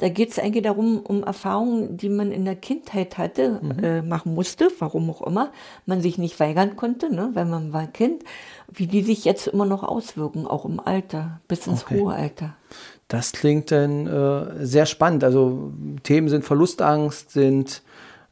Da 0.00 0.08
geht 0.10 0.30
es 0.30 0.38
eigentlich 0.38 0.62
darum, 0.62 0.98
um 1.00 1.24
Erfahrungen, 1.24 1.96
die 1.96 2.08
man 2.08 2.30
in 2.30 2.44
der 2.44 2.54
Kindheit 2.54 3.18
hatte, 3.18 3.58
Mhm. 3.60 3.82
äh, 3.84 4.02
machen 4.02 4.32
musste, 4.34 4.68
warum 4.78 5.10
auch 5.10 5.22
immer, 5.22 5.50
man 5.86 6.00
sich 6.02 6.18
nicht 6.18 6.38
weigern 6.38 6.76
konnte, 6.76 7.12
ne, 7.12 7.30
weil 7.34 7.46
man 7.46 7.72
war 7.72 7.86
Kind, 7.88 8.22
wie 8.70 8.86
die 8.86 9.02
sich 9.02 9.24
jetzt 9.24 9.48
immer 9.48 9.64
noch 9.64 9.82
auswirken, 9.82 10.46
auch 10.46 10.64
im 10.66 10.78
Alter, 10.78 11.40
bis 11.48 11.66
ins 11.66 11.82
Okay. 11.82 12.00
hohe 12.00 12.14
Alter. 12.14 12.54
Das 13.08 13.32
klingt 13.32 13.72
dann 13.72 14.06
äh, 14.06 14.64
sehr 14.64 14.86
spannend. 14.86 15.24
Also 15.24 15.72
Themen 16.04 16.28
sind 16.28 16.44
Verlustangst, 16.44 17.30
sind, 17.32 17.82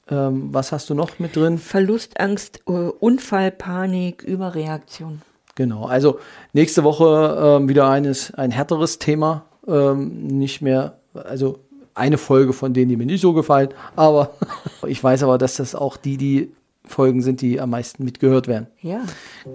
ähm, 0.09 0.51
was 0.53 0.71
hast 0.71 0.89
du 0.91 0.95
noch 0.95 1.19
mit 1.19 1.35
drin? 1.35 1.59
Verlustangst, 1.59 2.61
äh, 2.69 2.71
Unfall, 2.71 3.51
Panik, 3.51 4.23
Überreaktion. 4.23 5.23
Genau, 5.57 5.87
also 5.87 6.21
nächste 6.53 6.85
Woche 6.85 7.59
ähm, 7.59 7.69
wieder 7.69 7.89
eines, 7.89 8.33
ein 8.35 8.51
härteres 8.51 8.99
Thema. 8.99 9.45
Ähm, 9.67 10.29
nicht 10.29 10.63
mehr, 10.63 10.99
also 11.15 11.59
eine 11.95 12.19
Folge 12.19 12.53
von 12.53 12.73
denen, 12.73 12.91
die 12.91 12.97
mir 12.97 13.07
nicht 13.07 13.23
so 13.23 13.33
gefallen. 13.33 13.71
Aber 13.97 14.31
ich 14.87 15.03
weiß 15.03 15.25
aber, 15.25 15.39
dass 15.39 15.57
das 15.57 15.75
auch 15.75 15.97
die, 15.97 16.17
die 16.17 16.53
Folgen 16.85 17.23
sind, 17.23 17.41
die 17.41 17.61
am 17.61 17.71
meisten 17.71 18.05
mitgehört 18.05 18.47
werden. 18.47 18.69
Ja, 18.81 19.01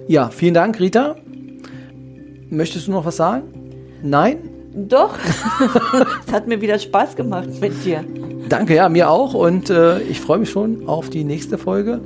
Ja, 0.08 0.30
vielen 0.30 0.54
Dank, 0.54 0.80
Rita. 0.80 1.16
Möchtest 2.50 2.88
du 2.88 2.92
noch 2.92 3.06
was 3.06 3.16
sagen? 3.16 3.44
Nein? 4.04 4.50
doch. 4.74 5.18
es 6.26 6.34
hat 6.34 6.48
mir 6.48 6.62
wieder 6.62 6.80
Spaß 6.80 7.16
gemacht 7.16 7.50
mit 7.60 7.86
dir. 7.86 8.04
Danke, 8.50 8.76
ja, 8.76 8.90
mir 8.90 9.10
auch. 9.10 9.34
Und 9.34 9.70
äh, 9.70 10.02
ich 10.02 10.20
freue 10.20 10.40
mich 10.40 10.50
schon 10.50 10.88
auf 10.88 11.10
die 11.10 11.24
nächste 11.24 11.58
Folge. 11.58 12.02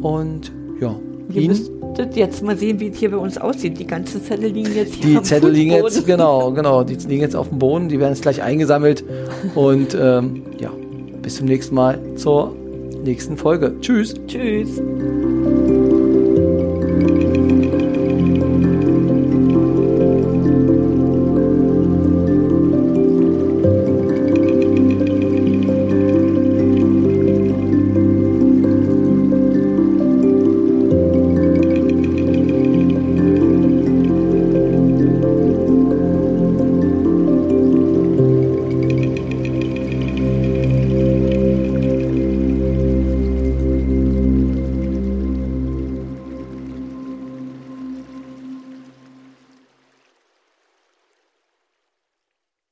Und 0.00 0.52
ja, 0.80 0.94
Ihr 1.32 1.42
Ihnen. 1.42 1.48
müsstet 1.48 2.16
jetzt 2.16 2.42
mal 2.42 2.56
sehen, 2.56 2.80
wie 2.80 2.88
es 2.88 2.98
hier 2.98 3.10
bei 3.10 3.16
uns 3.16 3.38
aussieht. 3.38 3.78
Die 3.78 3.86
ganzen 3.86 4.22
Zettel 4.22 4.50
liegen 4.50 4.74
jetzt 4.74 4.94
hier 4.94 5.20
Die 5.20 5.22
Zettel 5.22 5.50
liegen 5.50 5.72
jetzt, 5.72 6.06
genau, 6.06 6.52
genau, 6.52 6.84
die 6.84 6.94
liegen 6.94 7.22
jetzt 7.22 7.36
auf 7.36 7.48
dem 7.48 7.58
Boden, 7.58 7.88
die 7.88 7.98
werden 7.98 8.12
jetzt 8.12 8.22
gleich 8.22 8.42
eingesammelt. 8.42 9.04
Und 9.54 9.96
ähm, 10.00 10.42
ja, 10.58 10.70
bis 11.22 11.36
zum 11.36 11.46
nächsten 11.46 11.74
Mal 11.74 11.98
zur 12.16 12.54
nächsten 13.04 13.36
Folge. 13.36 13.74
Tschüss. 13.80 14.14
Tschüss. 14.26 14.80